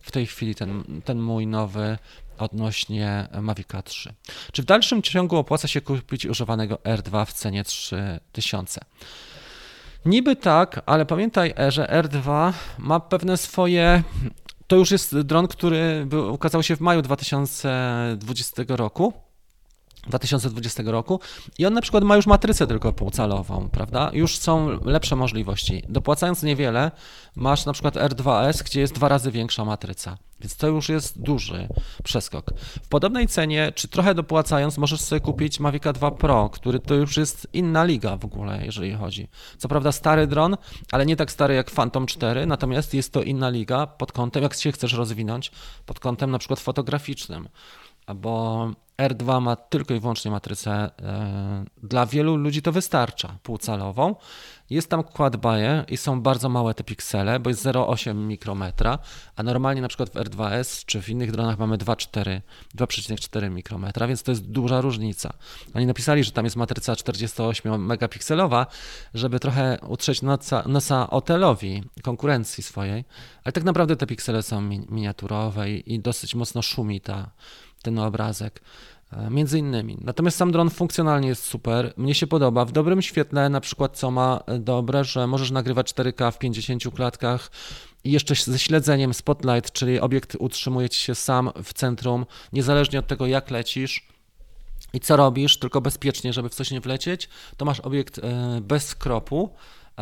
[0.05, 1.99] w tej chwili ten, ten mój nowy
[2.39, 4.15] odnośnie Mavica 3.
[4.53, 8.81] Czy w dalszym ciągu opłaca się kupić używanego R2 w cenie 3000?
[10.07, 14.03] Niby tak, ale pamiętaj, że R2 ma pewne swoje.
[14.67, 19.13] To już jest dron, który ukazał się w maju 2020 roku.
[20.07, 21.21] 2020 roku
[21.59, 24.11] i on na przykład ma już matrycę tylko półcalową, prawda?
[24.13, 25.83] Już są lepsze możliwości.
[25.89, 26.91] Dopłacając niewiele,
[27.37, 31.69] masz na przykład R2S, gdzie jest dwa razy większa matryca, więc to już jest duży
[32.05, 32.51] przeskok.
[32.83, 37.17] W podobnej cenie, czy trochę dopłacając, możesz sobie kupić Mavic 2 Pro, który to już
[37.17, 39.29] jest inna liga w ogóle, jeżeli chodzi.
[39.59, 40.57] Co prawda stary dron,
[40.93, 44.55] ale nie tak stary jak Phantom 4, natomiast jest to inna liga pod kątem, jak
[44.55, 45.51] się chcesz rozwinąć,
[45.87, 47.49] pod kątem na przykład fotograficznym
[48.15, 50.91] bo R2 ma tylko i wyłącznie matrycę.
[51.03, 54.15] E, dla wielu ludzi to wystarcza, półcalową.
[54.71, 58.99] Jest tam quad baje i są bardzo małe te piksele, bo jest 0,8 mikrometra,
[59.37, 64.33] a normalnie na przykład w R2S czy w innych dronach mamy 2,4 mikrometra, więc to
[64.33, 65.33] jest duża różnica.
[65.75, 68.67] Oni napisali, że tam jest matryca 48 megapikselowa,
[69.15, 73.05] żeby trochę utrzeć nosa, nosa Otelowi, konkurencji swojej,
[73.45, 77.31] ale tak naprawdę te piksele są miniaturowe i, i dosyć mocno szumi ta
[77.85, 78.61] ten obrazek.
[79.13, 79.99] E, między innymi.
[80.01, 81.93] Natomiast sam dron funkcjonalnie jest super.
[81.97, 82.65] Mnie się podoba.
[82.65, 87.51] W dobrym świetle, na przykład, co ma dobre, że możesz nagrywać 4K w 50 klatkach
[88.05, 93.07] i jeszcze ze śledzeniem spotlight, czyli obiekt utrzymuje ci się sam w centrum, niezależnie od
[93.07, 94.09] tego, jak lecisz
[94.93, 98.95] i co robisz, tylko bezpiecznie, żeby w coś nie wlecieć, to masz obiekt e, bez
[98.95, 99.51] kropu,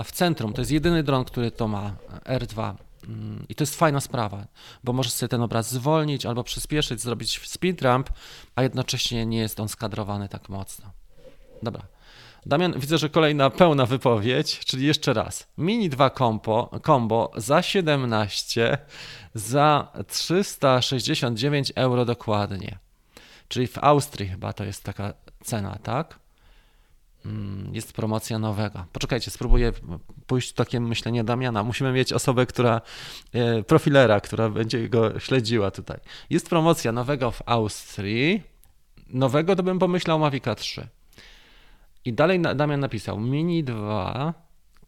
[0.04, 2.74] w centrum to jest jedyny dron, który to ma, R2.
[3.08, 4.46] Mm, I to jest fajna sprawa,
[4.84, 8.10] bo możesz sobie ten obraz zwolnić albo przyspieszyć, zrobić speed ramp,
[8.54, 10.90] a jednocześnie nie jest on skadrowany tak mocno.
[11.62, 11.82] Dobra.
[12.46, 15.48] Damian, widzę, że kolejna pełna wypowiedź, czyli jeszcze raz.
[15.58, 18.78] Mini 2 combo, combo za 17,
[19.34, 22.78] za 369 euro dokładnie.
[23.48, 25.12] Czyli w Austrii chyba to jest taka
[25.44, 26.18] cena, tak?
[27.26, 28.84] Mm, jest promocja nowego.
[28.92, 29.72] Poczekajcie, spróbuję
[30.26, 31.62] pójść w takie myślenie Damiana.
[31.62, 32.80] Musimy mieć osobę, która,
[33.32, 35.98] e, profilera, która będzie go śledziła tutaj.
[36.30, 38.42] Jest promocja nowego w Austrii.
[39.08, 40.88] Nowego to bym pomyślał Mavica 3.
[42.04, 44.34] I dalej Damian napisał Mini 2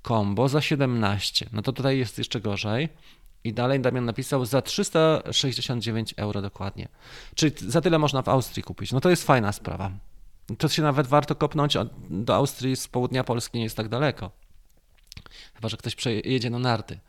[0.08, 1.46] combo za 17.
[1.52, 2.88] No to tutaj jest jeszcze gorzej.
[3.44, 6.88] I dalej Damian napisał za 369 euro dokładnie.
[7.34, 8.92] Czyli za tyle można w Austrii kupić.
[8.92, 9.90] No to jest fajna sprawa.
[10.58, 11.76] To się nawet warto kopnąć
[12.10, 14.30] do Austrii z południa Polski, nie jest tak daleko.
[15.54, 17.00] Chyba, że ktoś przejedzie na narty.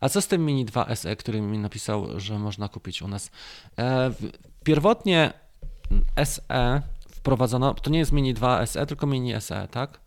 [0.00, 3.30] A co z tym Mini 2 SE, który mi napisał, że można kupić u nas?
[3.78, 4.10] E,
[4.64, 5.32] pierwotnie
[6.24, 10.00] SE wprowadzono, to nie jest Mini 2 SE, tylko Mini SE, tak?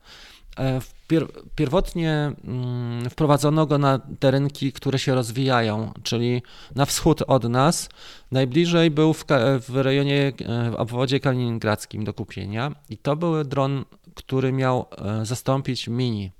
[0.60, 6.42] E, pier, pierwotnie mm, wprowadzono go na te rynki, które się rozwijają, czyli
[6.76, 7.90] na wschód od nas.
[8.32, 9.26] Najbliżej był w,
[9.60, 13.86] w rejonie, e, w obwodzie kaliningradzkim do kupienia i to był dron,
[14.16, 16.32] który miał e, zastąpić Mini.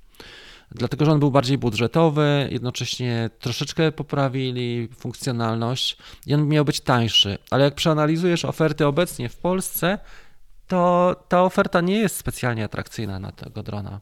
[0.74, 5.96] Dlatego, że on był bardziej budżetowy, jednocześnie troszeczkę poprawili funkcjonalność
[6.26, 7.38] i on miał być tańszy.
[7.50, 9.98] Ale jak przeanalizujesz oferty obecnie w Polsce,
[10.72, 14.00] to ta oferta nie jest specjalnie atrakcyjna na tego drona,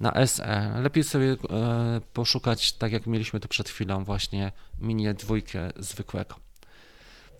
[0.00, 0.72] na SE.
[0.82, 1.36] Lepiej sobie e,
[2.12, 6.34] poszukać, tak jak mieliśmy tu przed chwilą, właśnie mini dwójkę zwykłego.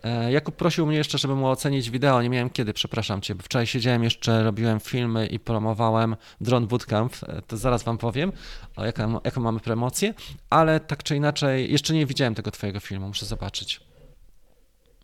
[0.02, 2.22] E, Jakub prosił mnie jeszcze, żeby mu ocenić wideo.
[2.22, 3.34] Nie miałem kiedy, przepraszam cię.
[3.42, 7.16] Wczoraj siedziałem jeszcze, robiłem filmy i promowałem Drone Bootcamp.
[7.22, 8.32] E, to zaraz wam powiem,
[8.78, 10.14] jaką, jaką mamy promocję,
[10.50, 13.80] ale tak czy inaczej, jeszcze nie widziałem tego twojego filmu, muszę zobaczyć.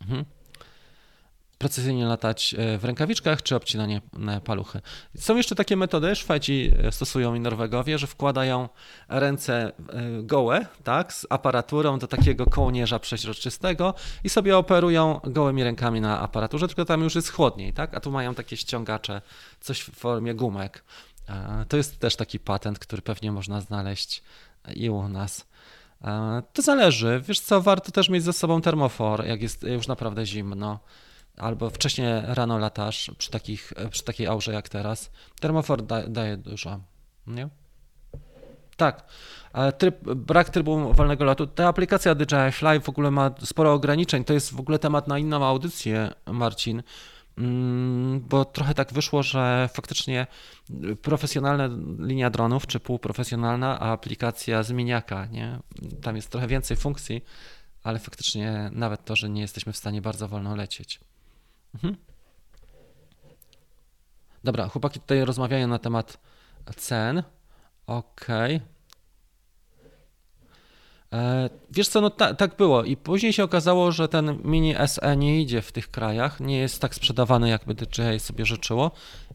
[0.01, 0.25] Mhm
[1.63, 4.01] precyzyjnie latać e, w rękawiczkach czy obcinanie
[4.43, 4.81] paluchy.
[5.17, 8.69] Są jeszcze takie metody, Szwedzi e, stosują i Norwegowie, że wkładają
[9.09, 9.71] ręce e,
[10.23, 13.93] gołe, tak, z aparaturą do takiego kołnierza przeźroczystego
[14.23, 18.11] i sobie operują gołymi rękami na aparaturze, tylko tam już jest chłodniej, tak, a tu
[18.11, 19.21] mają takie ściągacze,
[19.59, 20.83] coś w formie gumek.
[21.69, 24.23] To jest też taki patent, który pewnie można znaleźć
[24.75, 25.45] i u nas.
[26.53, 27.21] To zależy.
[27.27, 30.79] Wiesz co, warto też mieć ze sobą termofor, jak jest już naprawdę zimno
[31.37, 36.79] albo wcześniej rano latasz przy, takich, przy takiej aurze jak teraz, termofor da, daje dużo,
[37.27, 37.49] nie?
[38.77, 39.05] Tak.
[39.77, 41.47] Tryb, brak trybu wolnego lotu.
[41.47, 44.23] Ta aplikacja DJI Fly w ogóle ma sporo ograniczeń.
[44.23, 46.83] To jest w ogóle temat na inną audycję, Marcin,
[47.37, 50.27] mm, bo trochę tak wyszło, że faktycznie
[51.01, 51.69] profesjonalna
[51.99, 55.59] linia dronów, czy półprofesjonalna, a aplikacja zmieniaka, nie?
[56.01, 57.23] Tam jest trochę więcej funkcji,
[57.83, 60.99] ale faktycznie nawet to, że nie jesteśmy w stanie bardzo wolno lecieć.
[61.75, 61.97] Mhm.
[64.43, 66.17] Dobra, chłopaki tutaj rozmawiają na temat
[66.75, 67.23] cen.
[67.87, 68.55] Okej.
[68.55, 68.73] Okay.
[71.13, 75.17] E, wiesz co, no ta, tak było i później się okazało, że ten mini SE
[75.17, 78.91] nie idzie w tych krajach, nie jest tak sprzedawany, jakby DJI sobie życzyło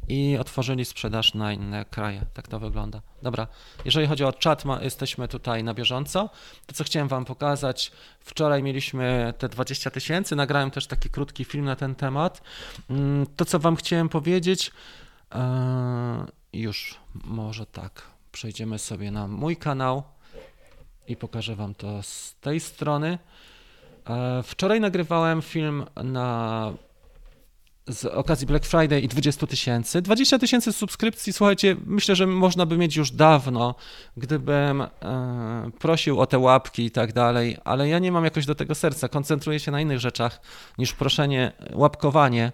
[0.08, 2.26] i otworzyli sprzedaż na inne kraje.
[2.34, 3.00] Tak to wygląda.
[3.22, 3.46] Dobra,
[3.84, 6.30] jeżeli chodzi o chat, ma, jesteśmy tutaj na bieżąco.
[6.66, 11.64] To, co chciałem Wam pokazać, wczoraj mieliśmy te 20 tysięcy, nagrałem też taki krótki film
[11.64, 12.42] na ten temat.
[12.90, 14.70] Mm, to, co Wam chciałem powiedzieć,
[15.34, 16.94] e, już
[17.24, 18.02] może tak,
[18.32, 20.02] przejdziemy sobie na mój kanał
[21.08, 23.18] i pokażę Wam to z tej strony.
[24.06, 26.72] E, wczoraj nagrywałem film na
[27.88, 30.02] z okazji Black Friday i 20 tysięcy.
[30.02, 33.74] 20 tysięcy subskrypcji, słuchajcie, myślę, że można by mieć już dawno,
[34.16, 34.88] gdybym e,
[35.78, 39.08] prosił o te łapki i tak dalej, ale ja nie mam jakoś do tego serca.
[39.08, 40.40] Koncentruję się na innych rzeczach
[40.78, 42.52] niż proszenie, łapkowanie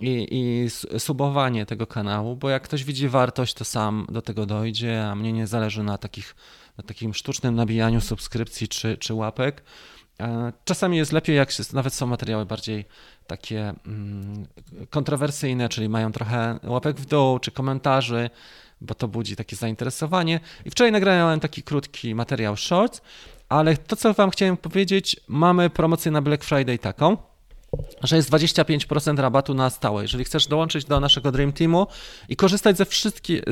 [0.00, 0.70] i, i
[1.00, 5.32] subowanie tego kanału, bo jak ktoś widzi wartość, to sam do tego dojdzie, a mnie
[5.32, 6.36] nie zależy na, takich,
[6.78, 9.62] na takim sztucznym nabijaniu subskrypcji czy, czy łapek.
[10.20, 12.84] E, czasami jest lepiej, jak nawet są materiały bardziej
[13.36, 14.46] takie mm,
[14.90, 18.30] kontrowersyjne, czyli mają trochę łapek w dół czy komentarzy,
[18.80, 20.40] bo to budzi takie zainteresowanie.
[20.64, 23.00] I wczoraj nagrałem taki krótki materiał shorts,
[23.48, 27.16] ale to, co Wam chciałem powiedzieć, mamy promocję na Black Friday taką,
[28.02, 30.02] że jest 25% rabatu na stałe.
[30.02, 31.86] Jeżeli chcesz dołączyć do naszego Dream Teamu
[32.28, 33.42] i korzystać ze, wszystkie,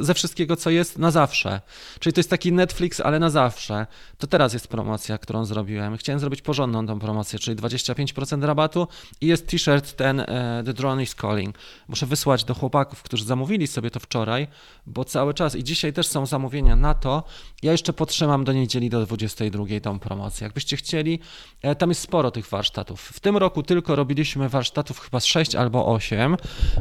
[0.00, 1.60] ze wszystkiego, co jest na zawsze,
[2.00, 3.86] czyli to jest taki Netflix, ale na zawsze,
[4.18, 5.96] to teraz jest promocja, którą zrobiłem.
[5.96, 8.88] Chciałem zrobić porządną tą promocję, czyli 25% rabatu
[9.20, 11.58] i jest t-shirt ten e, The Drone is Calling.
[11.88, 14.48] Muszę wysłać do chłopaków, którzy zamówili sobie to wczoraj,
[14.86, 17.22] bo cały czas i dzisiaj też są zamówienia na to.
[17.62, 20.44] Ja jeszcze potrzymam do niedzieli do 22 tą promocję.
[20.44, 21.20] Jakbyście chcieli,
[21.62, 23.00] e, tam jest sporo tych warsztatów.
[23.00, 26.36] W tym roku roku tylko robiliśmy warsztatów chyba z 6 albo 8.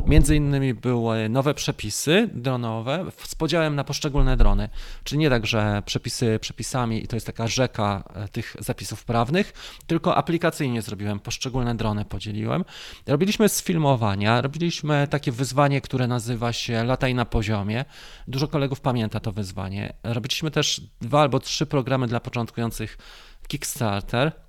[0.05, 4.69] Między innymi były nowe przepisy dronowe z podziałem na poszczególne drony.
[5.03, 9.53] Czyli nie tak, że przepisy przepisami i to jest taka rzeka e, tych zapisów prawnych,
[9.87, 12.65] tylko aplikacyjnie zrobiłem, poszczególne drony podzieliłem.
[13.07, 17.85] Robiliśmy sfilmowania, robiliśmy takie wyzwanie, które nazywa się Lataj na poziomie.
[18.27, 19.93] Dużo kolegów pamięta to wyzwanie.
[20.03, 22.97] Robiliśmy też dwa albo trzy programy dla początkujących
[23.47, 24.42] Kickstarter.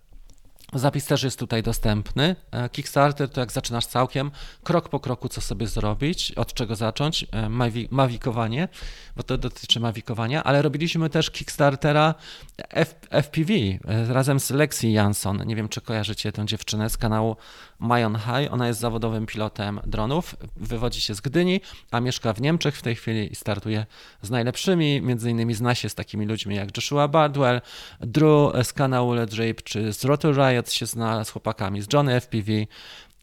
[0.72, 2.36] Zapis też jest tutaj dostępny.
[2.50, 4.30] E, Kickstarter to jak zaczynasz całkiem,
[4.62, 7.48] krok po kroku, co sobie zrobić, od czego zacząć, e,
[7.90, 8.68] mawikowanie,
[9.16, 12.14] bo to dotyczy mawikowania, ale robiliśmy też Kickstartera
[12.58, 13.78] F, FPV e,
[14.12, 15.42] razem z Lexi Jansson.
[15.46, 17.36] Nie wiem, czy kojarzycie tę dziewczynę z kanału
[17.78, 18.52] Mayon High.
[18.52, 21.60] Ona jest zawodowym pilotem dronów, wywodzi się z Gdyni,
[21.90, 23.86] a mieszka w Niemczech w tej chwili i startuje
[24.22, 25.02] z najlepszymi.
[25.02, 27.60] Między innymi zna się z takimi ludźmi jak Joshua Bardwell,
[28.00, 32.20] Drew z kanału Let Drape, czy z Rotor Riot się zna z chłopakami, z Johnny
[32.20, 32.52] FPV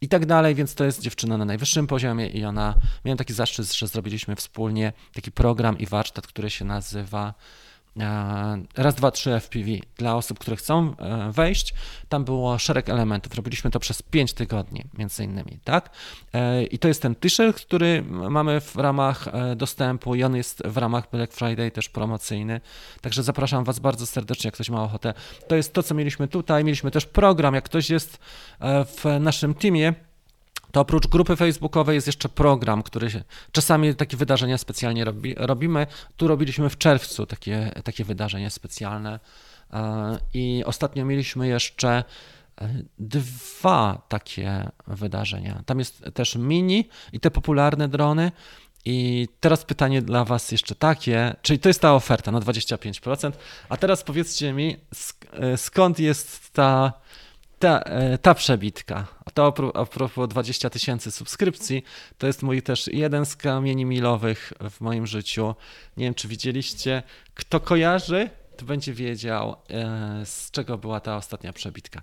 [0.00, 2.74] i tak dalej, więc to jest dziewczyna na najwyższym poziomie i ona,
[3.04, 7.34] miałem taki zaszczyt, że zrobiliśmy wspólnie taki program i warsztat, który się nazywa
[8.76, 11.74] raz, dwa, trzy FPV dla osób, które chcą e, wejść.
[12.08, 13.34] Tam było szereg elementów.
[13.34, 15.90] Robiliśmy to przez 5 tygodni, między innymi, tak?
[16.32, 20.76] E, I to jest ten t-shirt, który mamy w ramach dostępu i on jest w
[20.76, 22.60] ramach Black Friday też promocyjny.
[23.00, 25.14] Także zapraszam Was bardzo serdecznie, jak ktoś ma ochotę.
[25.48, 26.64] To jest to, co mieliśmy tutaj.
[26.64, 28.18] Mieliśmy też program, jak ktoś jest
[28.60, 29.94] w naszym teamie,
[30.72, 35.86] to oprócz grupy facebookowej jest jeszcze program, który się, czasami takie wydarzenia specjalnie robi, robimy.
[36.16, 39.20] Tu robiliśmy w czerwcu takie, takie wydarzenie specjalne
[39.72, 42.04] e, i ostatnio mieliśmy jeszcze
[42.60, 42.68] e,
[42.98, 45.62] dwa takie wydarzenia.
[45.66, 48.32] Tam jest też mini i te popularne drony.
[48.84, 53.32] I teraz pytanie dla Was jeszcze takie, czyli to jest ta oferta na 25%,
[53.68, 54.76] a teraz powiedzcie mi,
[55.32, 56.92] e, skąd jest ta
[57.62, 61.82] ta, e, ta przebitka, a to a propos 20 tysięcy subskrypcji,
[62.18, 65.54] to jest mój też jeden z kamieni milowych w moim życiu.
[65.96, 67.02] Nie wiem, czy widzieliście.
[67.34, 72.02] Kto kojarzy, to będzie wiedział, e, z czego była ta ostatnia przebitka.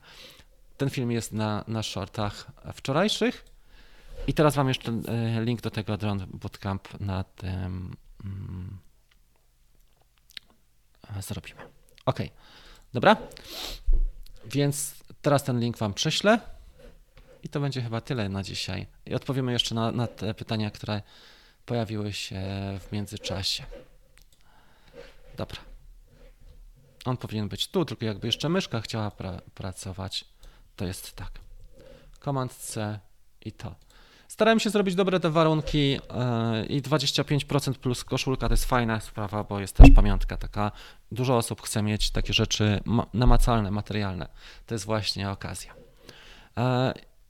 [0.78, 3.46] Ten film jest na, na shortach wczorajszych.
[4.28, 8.78] I teraz Wam jeszcze e, link do tego Drone Bootcamp na tym mm,
[11.20, 11.62] zrobimy.
[12.06, 12.20] Ok,
[12.94, 13.16] dobra?
[14.46, 16.40] Więc Teraz ten link Wam prześlę
[17.44, 18.88] i to będzie chyba tyle na dzisiaj.
[19.06, 21.02] I odpowiemy jeszcze na, na te pytania, które
[21.66, 22.42] pojawiły się
[22.80, 23.64] w międzyczasie.
[25.38, 25.62] Dobra.
[27.06, 30.26] On powinien być tu, tylko jakby jeszcze myszka chciała pra pracować,
[30.76, 31.32] to jest tak.
[32.20, 33.00] Command C
[33.46, 33.76] i to.
[34.30, 36.00] Starałem się zrobić dobre te warunki yy,
[36.70, 40.72] i 25% plus koszulka to jest fajna sprawa, bo jest też pamiątka taka.
[41.12, 42.80] Dużo osób chce mieć takie rzeczy
[43.14, 44.28] namacalne, materialne.
[44.66, 45.74] To jest właśnie okazja.
[46.58, 46.64] Yy,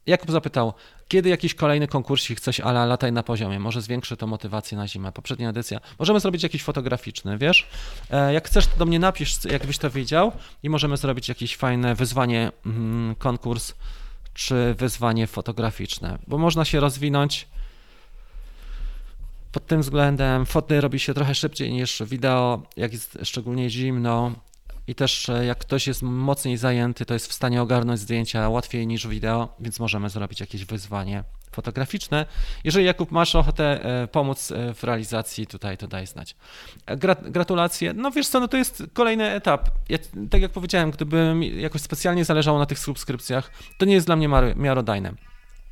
[0.05, 0.73] Jakub zapytał,
[1.07, 5.11] kiedy jakiś kolejny konkursik, coś ale lataj na poziomie, może zwiększy to motywację na zimę.
[5.11, 5.79] Poprzednia edycja.
[5.99, 7.67] Możemy zrobić jakiś fotograficzny, wiesz?
[8.11, 10.31] E, jak chcesz, to do mnie napisz, jakbyś to widział
[10.63, 13.73] i możemy zrobić jakieś fajne wyzwanie, mm, konkurs
[14.39, 17.47] czy wyzwanie fotograficzne, bo można się rozwinąć
[19.51, 20.45] pod tym względem.
[20.45, 24.31] Foty robi się trochę szybciej niż wideo, jak jest szczególnie zimno.
[24.87, 29.07] I też jak ktoś jest mocniej zajęty, to jest w stanie ogarnąć zdjęcia łatwiej niż
[29.07, 32.25] wideo, więc możemy zrobić jakieś wyzwanie fotograficzne.
[32.63, 36.35] Jeżeli Jakub masz ochotę e, pomóc e, w realizacji, tutaj to daj znać.
[36.85, 36.97] E,
[37.31, 37.93] gratulacje.
[37.93, 39.69] No wiesz co, no to jest kolejny etap.
[39.89, 39.97] Ja,
[40.29, 44.15] tak jak powiedziałem, gdyby mi jakoś specjalnie zależało na tych subskrypcjach, to nie jest dla
[44.15, 45.13] mnie miarodajne.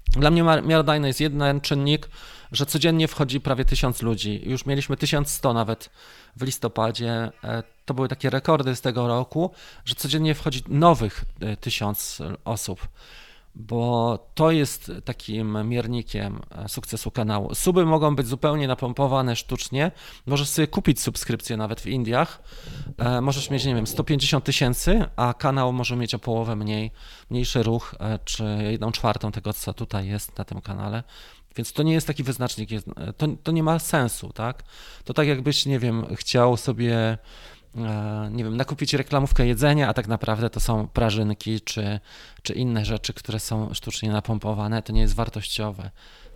[0.08, 2.10] Dla mnie miarodajny jest jeden czynnik,
[2.52, 4.42] że codziennie wchodzi prawie tysiąc ludzi.
[4.46, 5.90] Już mieliśmy 1100 nawet
[6.36, 7.32] w listopadzie.
[7.86, 9.52] To były takie rekordy z tego roku,
[9.86, 11.26] że codziennie wchodzi nowych
[11.62, 12.88] tysiąc osób
[13.60, 17.56] bo to jest takim miernikiem e, sukcesu kanału.
[17.56, 19.92] Suby mogą być zupełnie napompowane sztucznie.
[20.26, 22.42] Możesz sobie kupić subskrypcję nawet w Indiach.
[22.98, 26.92] E, możesz mieć, nie wiem, 150 tysięcy, a kanał może mieć o połowę mniej,
[27.30, 31.04] mniejszy ruch, e, czy jedną czwartą tego, co tutaj jest na tym kanale.
[31.56, 32.70] Więc to nie jest taki wyznacznik,
[33.18, 34.64] to, to nie ma sensu, tak?
[35.04, 37.18] To tak jakbyś, nie wiem, chciał sobie
[38.32, 42.00] nie wiem, nakupić reklamówkę jedzenia, a tak naprawdę to są prażynki czy,
[42.44, 45.92] czy inne rzeczy, które są sztucznie napompowane, to nie jest wartościowe.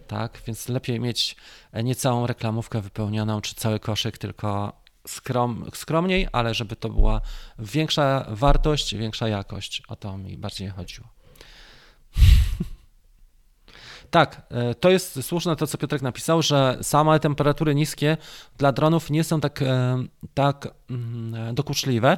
[0.07, 0.41] Tak?
[0.47, 1.35] Więc lepiej mieć
[1.83, 4.73] nie całą reklamówkę wypełnioną, czy cały koszyk, tylko
[5.07, 7.21] skrom, skromniej, ale żeby to była
[7.59, 9.83] większa wartość, większa jakość.
[9.87, 11.07] O to mi bardziej chodziło.
[14.11, 18.17] Tak, e, to jest słuszne to, co Piotrek napisał, że same temperatury niskie
[18.57, 20.03] dla dronów nie są tak, e,
[20.33, 22.17] tak mm, dokuczliwe.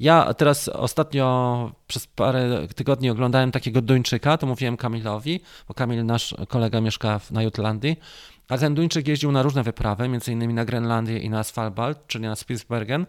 [0.00, 6.34] Ja teraz ostatnio przez parę tygodni oglądałem takiego Duńczyka, to mówiłem Kamilowi, bo Kamil, nasz
[6.48, 7.96] kolega, mieszka na Jutlandii,
[8.48, 12.24] a ten Duńczyk jeździł na różne wyprawy, między innymi na Grenlandię i na Svalbard, czyli
[12.24, 13.06] na Spitsbergen.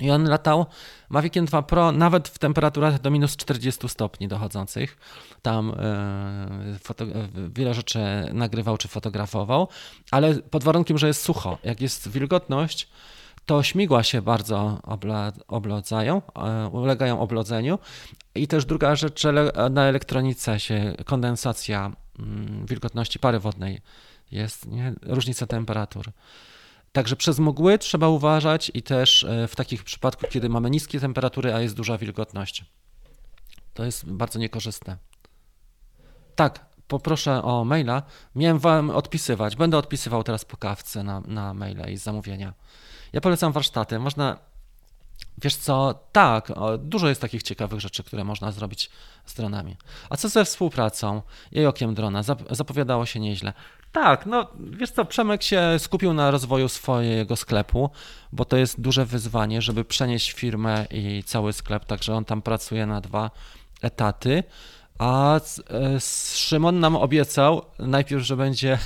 [0.00, 0.66] I on latał
[1.08, 4.96] Maviciem 2 Pro nawet w temperaturach do minus 40 stopni dochodzących.
[5.42, 6.78] Tam e,
[7.54, 8.00] wiele rzeczy
[8.32, 9.68] nagrywał czy fotografował,
[10.10, 11.58] ale pod warunkiem, że jest sucho.
[11.64, 12.88] Jak jest wilgotność,
[13.46, 14.80] to śmigła się bardzo
[15.48, 17.78] oblodzają, e, ulegają oblodzeniu.
[18.34, 19.24] I też druga rzecz,
[19.70, 23.80] na elektronice się kondensacja mm, wilgotności pary wodnej
[24.30, 24.92] jest, nie?
[25.02, 26.12] różnica temperatur.
[26.92, 31.54] Także przez mgły trzeba uważać i też e, w takich przypadkach, kiedy mamy niskie temperatury,
[31.54, 32.64] a jest duża wilgotność.
[33.74, 34.96] To jest bardzo niekorzystne.
[36.34, 38.02] Tak, poproszę o maila.
[38.34, 39.56] Miałem wam odpisywać.
[39.56, 42.54] Będę odpisywał teraz po kawce na, na maile i zamówienia.
[43.12, 43.98] Ja polecam warsztaty.
[43.98, 44.49] Można.
[45.42, 45.94] Wiesz co?
[46.12, 48.90] Tak, dużo jest takich ciekawych rzeczy, które można zrobić
[49.26, 49.76] z dronami.
[50.10, 52.22] A co ze współpracą i okiem drona?
[52.50, 53.52] Zapowiadało się nieźle.
[53.92, 57.90] Tak, no wiesz co, Przemek się skupił na rozwoju swojego sklepu,
[58.32, 62.86] bo to jest duże wyzwanie, żeby przenieść firmę i cały sklep, także on tam pracuje
[62.86, 63.30] na dwa
[63.82, 64.44] etaty.
[64.98, 65.40] A e,
[66.34, 68.78] Szymon nam obiecał najpierw, że będzie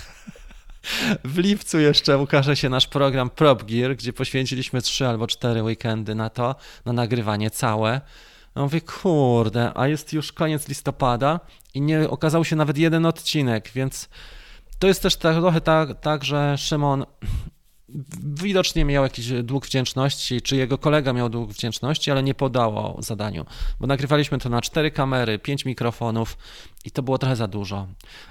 [1.24, 6.14] w lipcu jeszcze ukaże się nasz program Prop Gear, gdzie poświęciliśmy trzy albo cztery weekendy
[6.14, 6.54] na to,
[6.84, 8.00] na nagrywanie całe.
[8.54, 11.40] No mówię, kurde, a jest już koniec listopada
[11.74, 14.08] i nie okazał się nawet jeden odcinek, więc
[14.78, 17.04] to jest też trochę tak, tak, że Szymon
[18.36, 23.46] widocznie miał jakiś dług wdzięczności, czy jego kolega miał dług wdzięczności, ale nie podało zadaniu,
[23.80, 26.38] bo nagrywaliśmy to na cztery kamery, pięć mikrofonów
[26.84, 27.86] i to było trochę za dużo.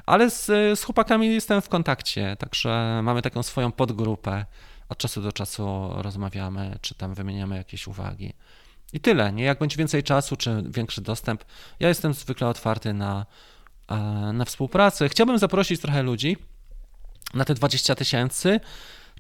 [0.06, 0.46] Ale z,
[0.80, 4.46] z chłopakami jestem w kontakcie, także mamy taką swoją podgrupę.
[4.90, 8.34] Od czasu do czasu rozmawiamy, czy tam wymieniamy jakieś uwagi.
[8.94, 9.44] I tyle, nie?
[9.44, 11.44] Jak będzie więcej czasu, czy większy dostęp,
[11.80, 13.26] ja jestem zwykle otwarty na
[14.34, 15.10] na współpracę.
[15.10, 16.38] Chciałbym zaprosić trochę ludzi
[17.34, 18.60] na te 20 tysięcy,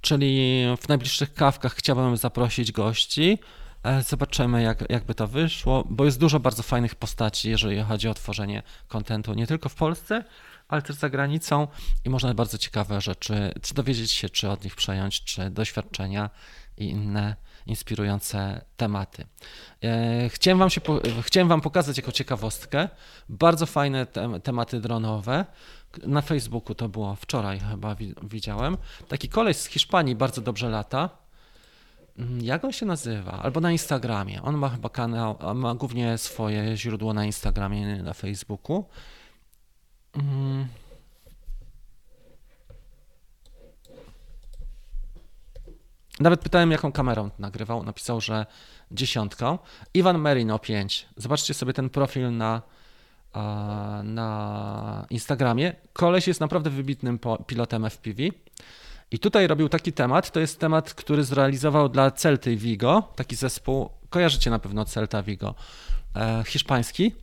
[0.04, 3.40] czyli w najbliższych kawkach chciałbym zaprosić gości.
[3.84, 8.14] E, zobaczymy, jak, jakby to wyszło, bo jest dużo bardzo fajnych postaci, jeżeli chodzi o
[8.14, 10.24] tworzenie kontentu nie tylko w Polsce,
[10.68, 11.68] ale też za granicą
[12.06, 16.30] i można bardzo ciekawe rzeczy, czy dowiedzieć się, czy od nich przejąć, czy doświadczenia
[16.78, 17.36] i inne
[17.66, 19.26] inspirujące tematy.
[19.84, 20.82] E, chciałem wam, się,
[21.22, 22.90] chciałem wam pokazać jako ciekawostkę
[23.30, 24.08] bardzo fajne
[24.44, 25.46] tematy dronowe
[26.08, 28.78] na Facebooku to było wczoraj chyba widziałem.
[29.08, 31.10] Taki koleś z Hiszpanii bardzo dobrze lata.
[32.18, 33.32] Mm, jak on się nazywa?
[33.32, 34.42] Albo na Instagramie.
[34.42, 38.86] On ma chyba kanał, ma głównie swoje źródło na Instagramie, na Facebooku.
[40.16, 40.68] Mm.
[46.20, 47.84] Nawet pytałem, jaką kamerą nagrywał.
[47.84, 48.46] Napisał, że
[48.92, 49.60] dziesiątką.
[49.94, 51.08] Iwan Merino 5.
[51.18, 52.62] Zobaczcie sobie ten profil na
[54.04, 55.74] na Instagramie.
[55.94, 58.24] Koleś jest naprawdę wybitnym pilotem FPV.
[59.14, 60.32] I tutaj robił taki temat.
[60.32, 63.04] To jest temat, który zrealizował dla Celty Vigo.
[63.16, 63.90] Taki zespół.
[64.10, 65.56] Kojarzycie na pewno Celta Vigo.
[66.16, 67.16] E, hiszpański.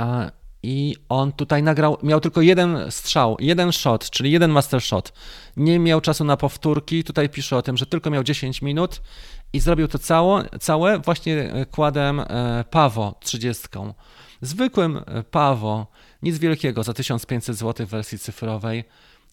[0.00, 0.30] E,
[0.62, 5.12] i on tutaj nagrał, miał tylko jeden strzał, jeden shot, czyli jeden master shot.
[5.56, 7.04] Nie miał czasu na powtórki.
[7.04, 9.02] Tutaj pisze o tym, że tylko miał 10 minut
[9.52, 13.68] i zrobił to cało, całe właśnie kładem e, Pawo 30.
[14.42, 15.86] Zwykłym e, Pawo,
[16.22, 18.84] nic wielkiego, za 1500 zł w wersji cyfrowej.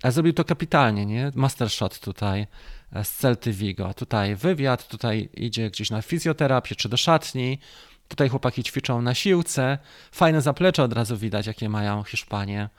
[0.03, 1.31] A zrobił to kapitalnie, nie?
[1.35, 2.47] Master shot tutaj
[2.93, 3.93] e, z Celty Vigo.
[3.93, 7.59] Tutaj wywiad, tutaj idzie gdzieś na fizjoterapię czy do szatni.
[8.07, 9.77] Tutaj chłopaki ćwiczą na siłce.
[10.11, 12.69] Fajne zaplecze od razu widać, jakie mają Hiszpanie e,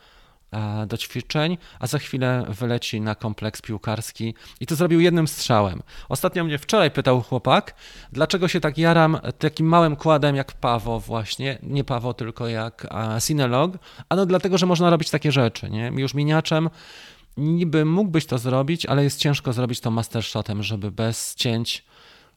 [0.87, 5.83] do ćwiczeń, a za chwilę wyleci na kompleks piłkarski i to zrobił jednym strzałem.
[6.09, 7.75] Ostatnio mnie wczoraj pytał chłopak,
[8.13, 12.87] dlaczego się tak jaram takim małym kładem jak Pawo właśnie, nie Pawo, tylko jak
[13.27, 13.79] Cinelog,
[14.09, 15.93] a no dlatego, że można robić takie rzeczy, nie?
[15.97, 16.71] Już miniaczem
[17.37, 21.85] niby mógłbyś to zrobić, ale jest ciężko zrobić to mastershotem, żeby bez cięć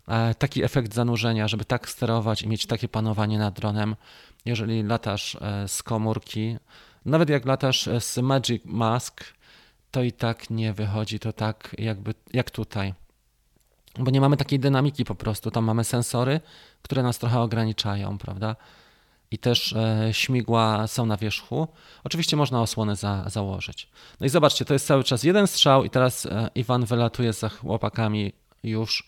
[0.08, 3.96] E, taki efekt zanurzenia, żeby tak sterować i mieć takie panowanie nad dronem,
[4.46, 6.58] jeżeli latasz e, z komórki,
[7.06, 9.24] nawet jak latasz e, z Magic Mask,
[9.92, 12.94] to i tak nie wychodzi to tak jakby jak tutaj.
[14.00, 15.52] Bo nie mamy takiej dynamiki po prostu.
[15.52, 16.42] Tam mamy sensory,
[16.82, 18.56] które nas trochę ograniczają, prawda?
[19.32, 19.76] I też
[20.12, 21.68] śmigła są na wierzchu.
[22.04, 23.90] Oczywiście można osłony za, założyć.
[24.20, 28.34] No i zobaczcie, to jest cały czas jeden strzał, i teraz Iwan wylatuje za chłopakami
[28.64, 29.08] już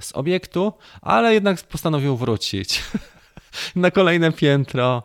[0.00, 0.72] z obiektu,
[1.02, 2.82] ale jednak postanowił wrócić
[3.76, 5.02] na kolejne piętro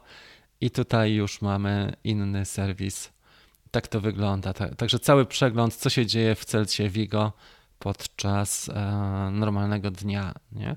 [0.65, 3.11] i tutaj już mamy inny serwis.
[3.71, 4.53] Tak to wygląda.
[4.53, 7.33] Także cały przegląd, co się dzieje w Celcie Vigo
[7.79, 8.73] podczas e,
[9.31, 10.33] normalnego dnia.
[10.51, 10.75] Nie?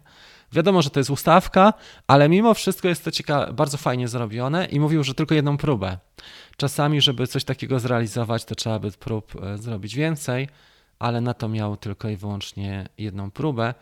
[0.52, 1.72] Wiadomo, że to jest ustawka,
[2.06, 5.98] ale mimo wszystko jest to ciekawe, bardzo fajnie zrobione i mówił, że tylko jedną próbę.
[6.56, 10.48] Czasami, żeby coś takiego zrealizować, to trzeba by prób e, zrobić więcej,
[10.98, 13.74] ale na to miał tylko i wyłącznie jedną próbę.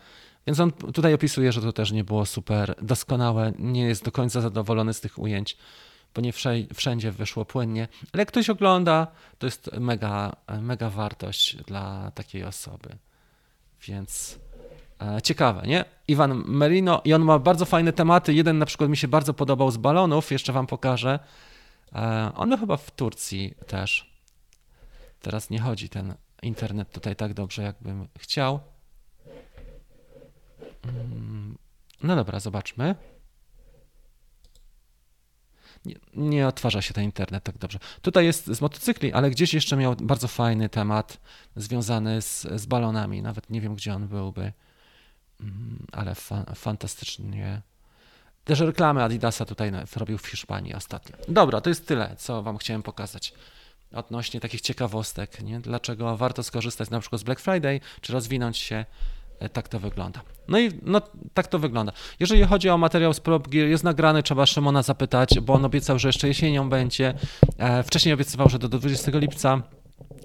[0.46, 4.40] Więc on tutaj opisuje, że to też nie było super doskonałe, nie jest do końca
[4.40, 5.56] zadowolony z tych ujęć,
[6.16, 6.32] bo nie
[6.74, 7.88] wszędzie wyszło płynnie.
[8.12, 9.06] Ale jak ktoś ogląda,
[9.38, 12.96] to jest mega, mega wartość dla takiej osoby.
[13.86, 14.38] Więc
[15.00, 15.84] e, ciekawe, nie?
[16.08, 18.34] Iwan Merino i on ma bardzo fajne tematy.
[18.34, 21.18] Jeden na przykład mi się bardzo podobał z balonów, jeszcze wam pokażę.
[21.92, 24.10] E, on chyba w Turcji też.
[25.20, 28.60] Teraz nie chodzi ten internet tutaj tak dobrze, jakbym chciał.
[32.02, 32.94] No dobra, zobaczmy.
[35.86, 37.78] Nie, nie, otwarza się ten internet tak dobrze.
[38.02, 41.20] Tutaj jest z motocykli, ale gdzieś jeszcze miał bardzo fajny temat
[41.56, 43.22] związany z, z balonami.
[43.22, 44.52] Nawet nie wiem, gdzie on byłby,
[45.40, 47.62] mm, ale fa fantastycznie.
[48.44, 51.16] Też reklamy Adidasa tutaj robił w Hiszpanii ostatnio.
[51.28, 53.32] Dobra, to jest tyle, co Wam chciałem pokazać
[53.92, 55.42] odnośnie takich ciekawostek.
[55.42, 55.60] Nie?
[55.60, 58.84] Dlaczego warto skorzystać na przykład z Black Friday, czy rozwinąć się
[59.52, 60.20] tak to wygląda.
[60.48, 61.00] No i no,
[61.34, 61.92] tak to wygląda.
[62.20, 66.08] Jeżeli chodzi o materiał z Gear, jest nagrany, trzeba Szymona zapytać, bo on obiecał, że
[66.08, 67.14] jeszcze jesienią będzie.
[67.58, 69.62] E, wcześniej obiecywał, że do 20 lipca.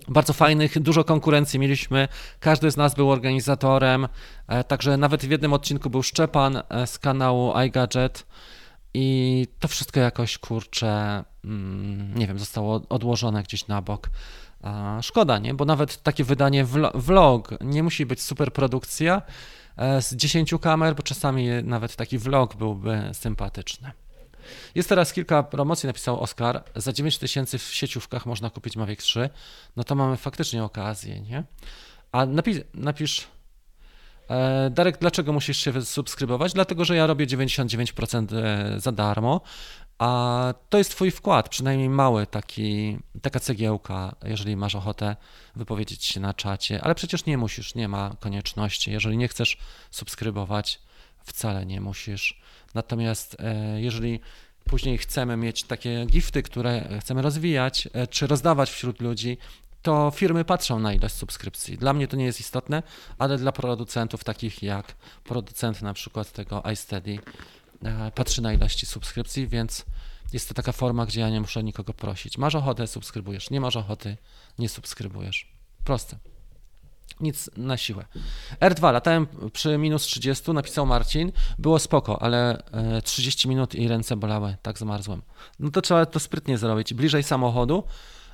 [0.07, 2.07] Bardzo fajnych, dużo konkurencji mieliśmy.
[2.39, 4.07] Każdy z nas był organizatorem,
[4.47, 8.26] e, także nawet w jednym odcinku był Szczepan z kanału iGadget
[8.93, 14.09] i to wszystko jakoś kurczę, mm, nie wiem, zostało odłożone gdzieś na bok.
[15.01, 15.53] Szkoda, nie?
[15.53, 19.22] Bo nawet takie wydanie vlog nie musi być super produkcja
[19.78, 23.91] e, z 10 kamer, bo czasami nawet taki vlog byłby sympatyczny.
[24.76, 26.64] Jest teraz kilka promocji, napisał Oskar.
[26.76, 29.30] Za 9 tysięcy w sieciówkach można kupić Mavic 3.
[29.76, 31.43] No to mamy faktycznie okazję, nie?
[32.12, 33.28] A napisz, napisz
[34.30, 36.53] e, Darek, dlaczego musisz się subskrybować?
[36.53, 39.41] Dlatego, że ja robię 99% e, za darmo,
[40.02, 45.16] a to jest Twój wkład, przynajmniej mały, taki, taka cegiełka, jeżeli masz ochotę
[45.56, 48.91] wypowiedzieć się na czacie, ale przecież nie musisz, nie ma konieczności.
[48.91, 49.58] Jeżeli nie chcesz
[49.91, 50.80] subskrybować,
[51.24, 52.41] wcale nie musisz.
[52.74, 54.20] Natomiast e, jeżeli
[54.66, 59.38] później chcemy mieć takie gifty, które chcemy rozwijać, e, czy rozdawać wśród ludzi,
[59.82, 61.78] to firmy patrzą na ilość subskrypcji.
[61.78, 62.84] Dla mnie to nie jest istotne,
[63.18, 67.20] ale dla producentów takich jak producent na przykład tego iSteady
[68.15, 69.86] patrzy na ilości subskrypcji, więc
[70.34, 72.38] jest to taka forma, gdzie ja nie muszę nikogo prosić.
[72.38, 73.49] Masz ochotę, subskrybujesz.
[73.49, 74.17] Nie masz ochoty,
[74.59, 75.51] nie subskrybujesz.
[75.84, 76.17] Proste.
[77.19, 78.05] Nic na siłę.
[78.59, 81.32] R2, latałem przy minus 30, napisał Marcin.
[81.59, 82.63] Było spoko, ale
[83.03, 85.21] 30 e, minut i ręce bolały, tak zmarzłem.
[85.59, 86.93] No to trzeba to sprytnie zrobić.
[86.93, 87.84] Bliżej samochodu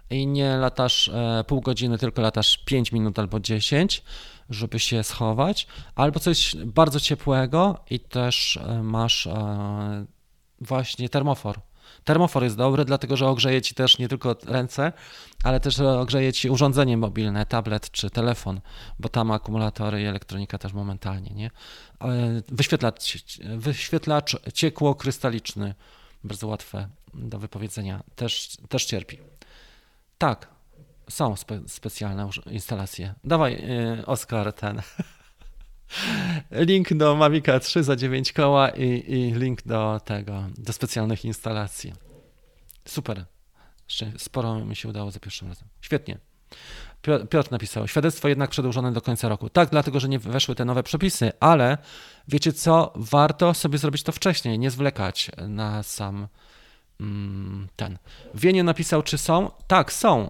[0.09, 4.03] i nie latasz e, pół godziny, tylko latasz 5 minut albo 10,
[4.49, 10.05] żeby się schować, albo coś bardzo ciepłego i też e, masz e,
[10.61, 11.59] właśnie termofor.
[12.03, 14.93] Termofor jest dobry, dlatego że ogrzeje ci też nie tylko ręce,
[15.43, 18.61] ale też ogrzeje ci urządzenie mobilne, tablet czy telefon,
[18.99, 21.51] bo tam akumulatory i elektronika też momentalnie, nie?
[22.47, 23.17] Wyświetlacz,
[23.57, 25.75] wyświetlacz ciekło-krystaliczny,
[26.23, 29.17] bardzo łatwe do wypowiedzenia, też, też cierpi.
[30.18, 30.47] Tak,
[31.09, 33.13] są spe specjalne instalacje.
[33.24, 33.53] Dawaj,
[33.97, 34.82] yy, Oskar, ten.
[36.68, 41.93] link do Mavica 3 za 9 koła i, i link do tego, do specjalnych instalacji.
[42.86, 43.26] Super.
[44.18, 45.68] Sporo mi się udało za pierwszym razem.
[45.82, 46.18] Świetnie.
[47.30, 49.49] Piotr napisał, świadectwo jednak przedłużone do końca roku.
[49.49, 51.78] Tak, dlatego, że nie weszły te nowe przepisy, ale
[52.28, 56.28] wiecie co, warto sobie zrobić to wcześniej, nie zwlekać na sam
[57.75, 57.97] ten.
[58.33, 59.51] Wienie napisał, czy są?
[59.67, 60.29] Tak, są.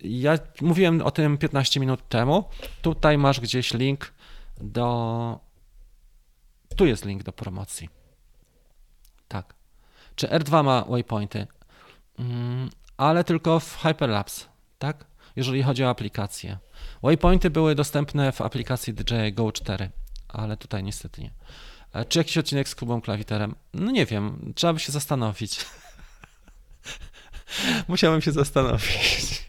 [0.00, 2.44] ja mówiłem o tym 15 minut temu.
[2.82, 4.12] Tutaj masz gdzieś link
[4.60, 5.40] do.
[6.76, 7.88] Tu jest link do promocji.
[9.28, 9.54] Tak.
[10.16, 11.46] Czy R2 ma waypointy?
[12.18, 14.44] Mm, ale tylko w Hyperlapse,
[14.78, 15.04] tak?
[15.36, 16.58] Jeżeli chodzi o aplikację.
[17.02, 19.90] Waypointy były dostępne w aplikacji DJI Go 4,
[20.28, 21.30] ale tutaj niestety nie.
[22.08, 23.54] Czy jakiś odcinek z Kubą Klawiterem?
[23.74, 25.66] No nie wiem, trzeba by się zastanowić.
[27.88, 29.46] Musiałem się zastanowić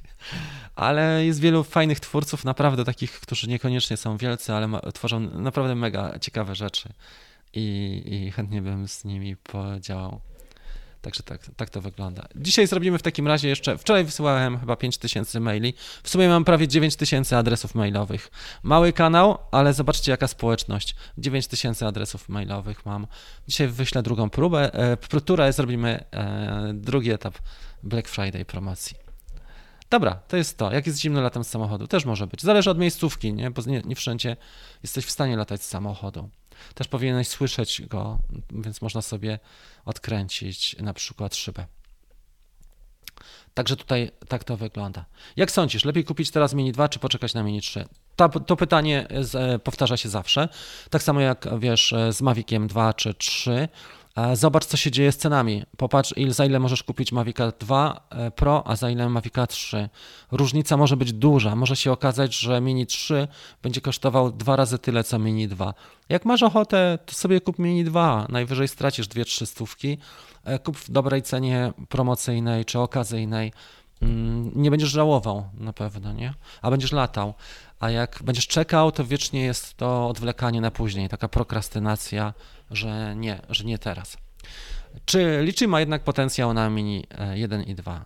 [0.77, 6.19] ale jest wielu fajnych twórców, naprawdę takich, którzy niekoniecznie są wielcy, ale tworzą naprawdę mega
[6.19, 6.89] ciekawe rzeczy
[7.53, 10.21] i, i chętnie bym z nimi podziałał.
[11.01, 12.27] Także tak, tak to wygląda.
[12.35, 13.77] Dzisiaj zrobimy w takim razie jeszcze.
[13.77, 15.73] Wczoraj wysyłałem chyba 5000 maili.
[16.03, 18.31] W sumie mam prawie 9000 adresów mailowych.
[18.63, 20.95] Mały kanał, ale zobaczcie jaka społeczność.
[21.17, 23.07] 9000 adresów mailowych mam.
[23.47, 24.73] Dzisiaj wyślę drugą próbę.
[24.73, 27.37] E, próbę zrobimy e, drugi etap
[27.83, 28.97] Black Friday promocji.
[29.89, 30.71] Dobra, to jest to.
[30.71, 31.87] Jak jest zimno latem z samochodu?
[31.87, 32.41] Też może być.
[32.41, 33.51] Zależy od miejscówki, nie?
[33.51, 34.37] bo nie, nie wszędzie
[34.83, 36.29] jesteś w stanie latać z samochodu.
[36.75, 38.19] Też powinieneś słyszeć go,
[38.51, 39.39] więc można sobie
[39.85, 41.65] odkręcić na przykład szybę.
[43.53, 45.05] Także tutaj tak to wygląda.
[45.35, 47.85] Jak sądzisz, lepiej kupić teraz Mini 2 czy poczekać na Mini 3?
[48.15, 50.49] Ta, to pytanie z, e, powtarza się zawsze.
[50.89, 53.67] Tak samo jak wiesz e, z Maviciem 2 czy 3.
[54.33, 55.63] Zobacz, co się dzieje z cenami.
[55.77, 59.89] Popatrz, za ile możesz kupić Mavica 2 e, Pro, a za ile Mavica 3.
[60.31, 61.55] Różnica może być duża.
[61.55, 63.27] Może się okazać, że Mini 3
[63.63, 65.73] będzie kosztował dwa razy tyle, co Mini 2.
[66.09, 68.25] Jak masz ochotę, to sobie kup Mini 2.
[68.29, 69.97] Najwyżej stracisz 2-3 stówki.
[70.43, 73.51] E, kup w dobrej cenie promocyjnej czy okazyjnej.
[74.01, 76.33] Mm, nie będziesz żałował na pewno, nie?
[76.61, 77.33] A będziesz latał.
[77.79, 82.33] A jak będziesz czekał, to wiecznie jest to odwlekanie na później, taka prokrastynacja
[82.71, 84.17] że nie, że nie teraz.
[85.05, 88.05] Czy liczy ma jednak potencjał na Mini 1 e, i 2?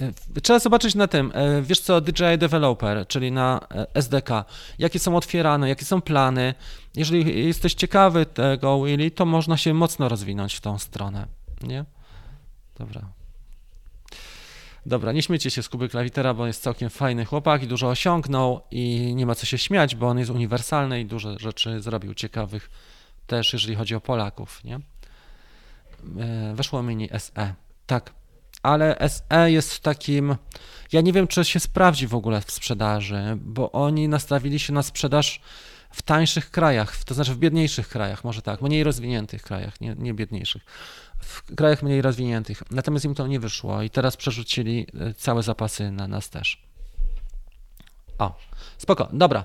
[0.00, 3.60] E, trzeba zobaczyć na tym, e, wiesz co, DJI Developer, czyli na
[3.94, 4.44] SDK,
[4.78, 6.54] jakie są otwierane, jakie są plany.
[6.96, 11.26] Jeżeli jesteś ciekawy tego, Willy, to można się mocno rozwinąć w tą stronę,
[11.62, 11.84] nie?
[12.78, 13.17] Dobra.
[14.88, 18.60] Dobra, nie śmiecie się z Kuby Klawitera, bo jest całkiem fajny chłopak i dużo osiągnął
[18.70, 22.70] i nie ma co się śmiać, bo on jest uniwersalny i dużo rzeczy zrobił ciekawych
[23.26, 24.74] też jeżeli chodzi o Polaków, nie?
[24.74, 27.54] E, weszło mini SE,
[27.86, 28.12] tak,
[28.62, 30.36] ale SE jest takim,
[30.92, 34.82] ja nie wiem, czy się sprawdzi w ogóle w sprzedaży, bo oni nastawili się na
[34.82, 35.40] sprzedaż
[35.90, 40.14] w tańszych krajach, to znaczy w biedniejszych krajach, może tak, mniej rozwiniętych krajach, nie, nie
[40.14, 40.64] biedniejszych,
[41.28, 42.62] w krajach mniej rozwiniętych.
[42.70, 46.62] Natomiast im to nie wyszło i teraz przerzucili e, całe zapasy na nas też.
[48.18, 48.36] O,
[48.78, 49.44] spoko, dobra.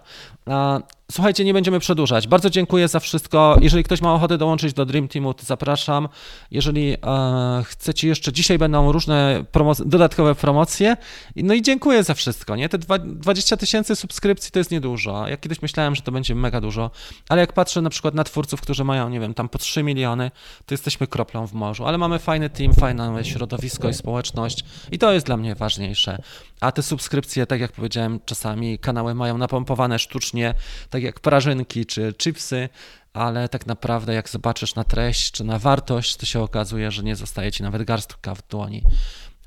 [1.11, 2.27] Słuchajcie, nie będziemy przedłużać.
[2.27, 3.57] Bardzo dziękuję za wszystko.
[3.61, 6.09] Jeżeli ktoś ma ochotę dołączyć do Dream Teamu, to zapraszam.
[6.51, 10.97] Jeżeli e, chcecie jeszcze, dzisiaj będą różne promoc dodatkowe promocje.
[11.35, 12.55] No i dziękuję za wszystko.
[12.55, 12.69] Nie?
[12.69, 15.27] Te 20 tysięcy subskrypcji to jest niedużo.
[15.27, 16.91] Ja kiedyś myślałem, że to będzie mega dużo,
[17.29, 20.31] ale jak patrzę na przykład na twórców, którzy mają, nie wiem, tam po 3 miliony,
[20.65, 21.85] to jesteśmy kroplą w morzu.
[21.85, 26.21] Ale mamy fajny team, fajne środowisko i społeczność i to jest dla mnie ważniejsze.
[26.61, 30.53] A te subskrypcje, tak jak powiedziałem, czasami kanały mają napompowane sztucznie,
[30.93, 32.69] tak jak prażynki czy chipsy,
[33.13, 37.15] ale tak naprawdę jak zobaczysz na treść czy na wartość, to się okazuje, że nie
[37.15, 38.83] zostaje ci nawet garstka w dłoni.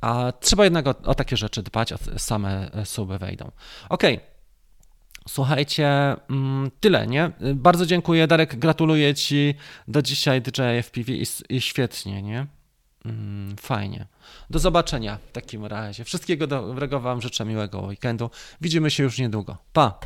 [0.00, 3.50] A trzeba jednak o, o takie rzeczy dbać, a same suby wejdą.
[3.88, 4.14] Okej.
[4.14, 4.26] Okay.
[5.28, 7.30] Słuchajcie, mm, tyle, nie?
[7.54, 9.54] Bardzo dziękuję, Darek, gratuluję Ci
[9.88, 12.46] do dzisiaj DJ FPV i, i świetnie, nie?
[13.04, 14.06] Mm, fajnie.
[14.50, 16.04] Do zobaczenia w takim razie.
[16.04, 18.30] Wszystkiego dobrego Wam życzę, miłego weekendu.
[18.60, 19.56] Widzimy się już niedługo.
[19.72, 19.98] Pa!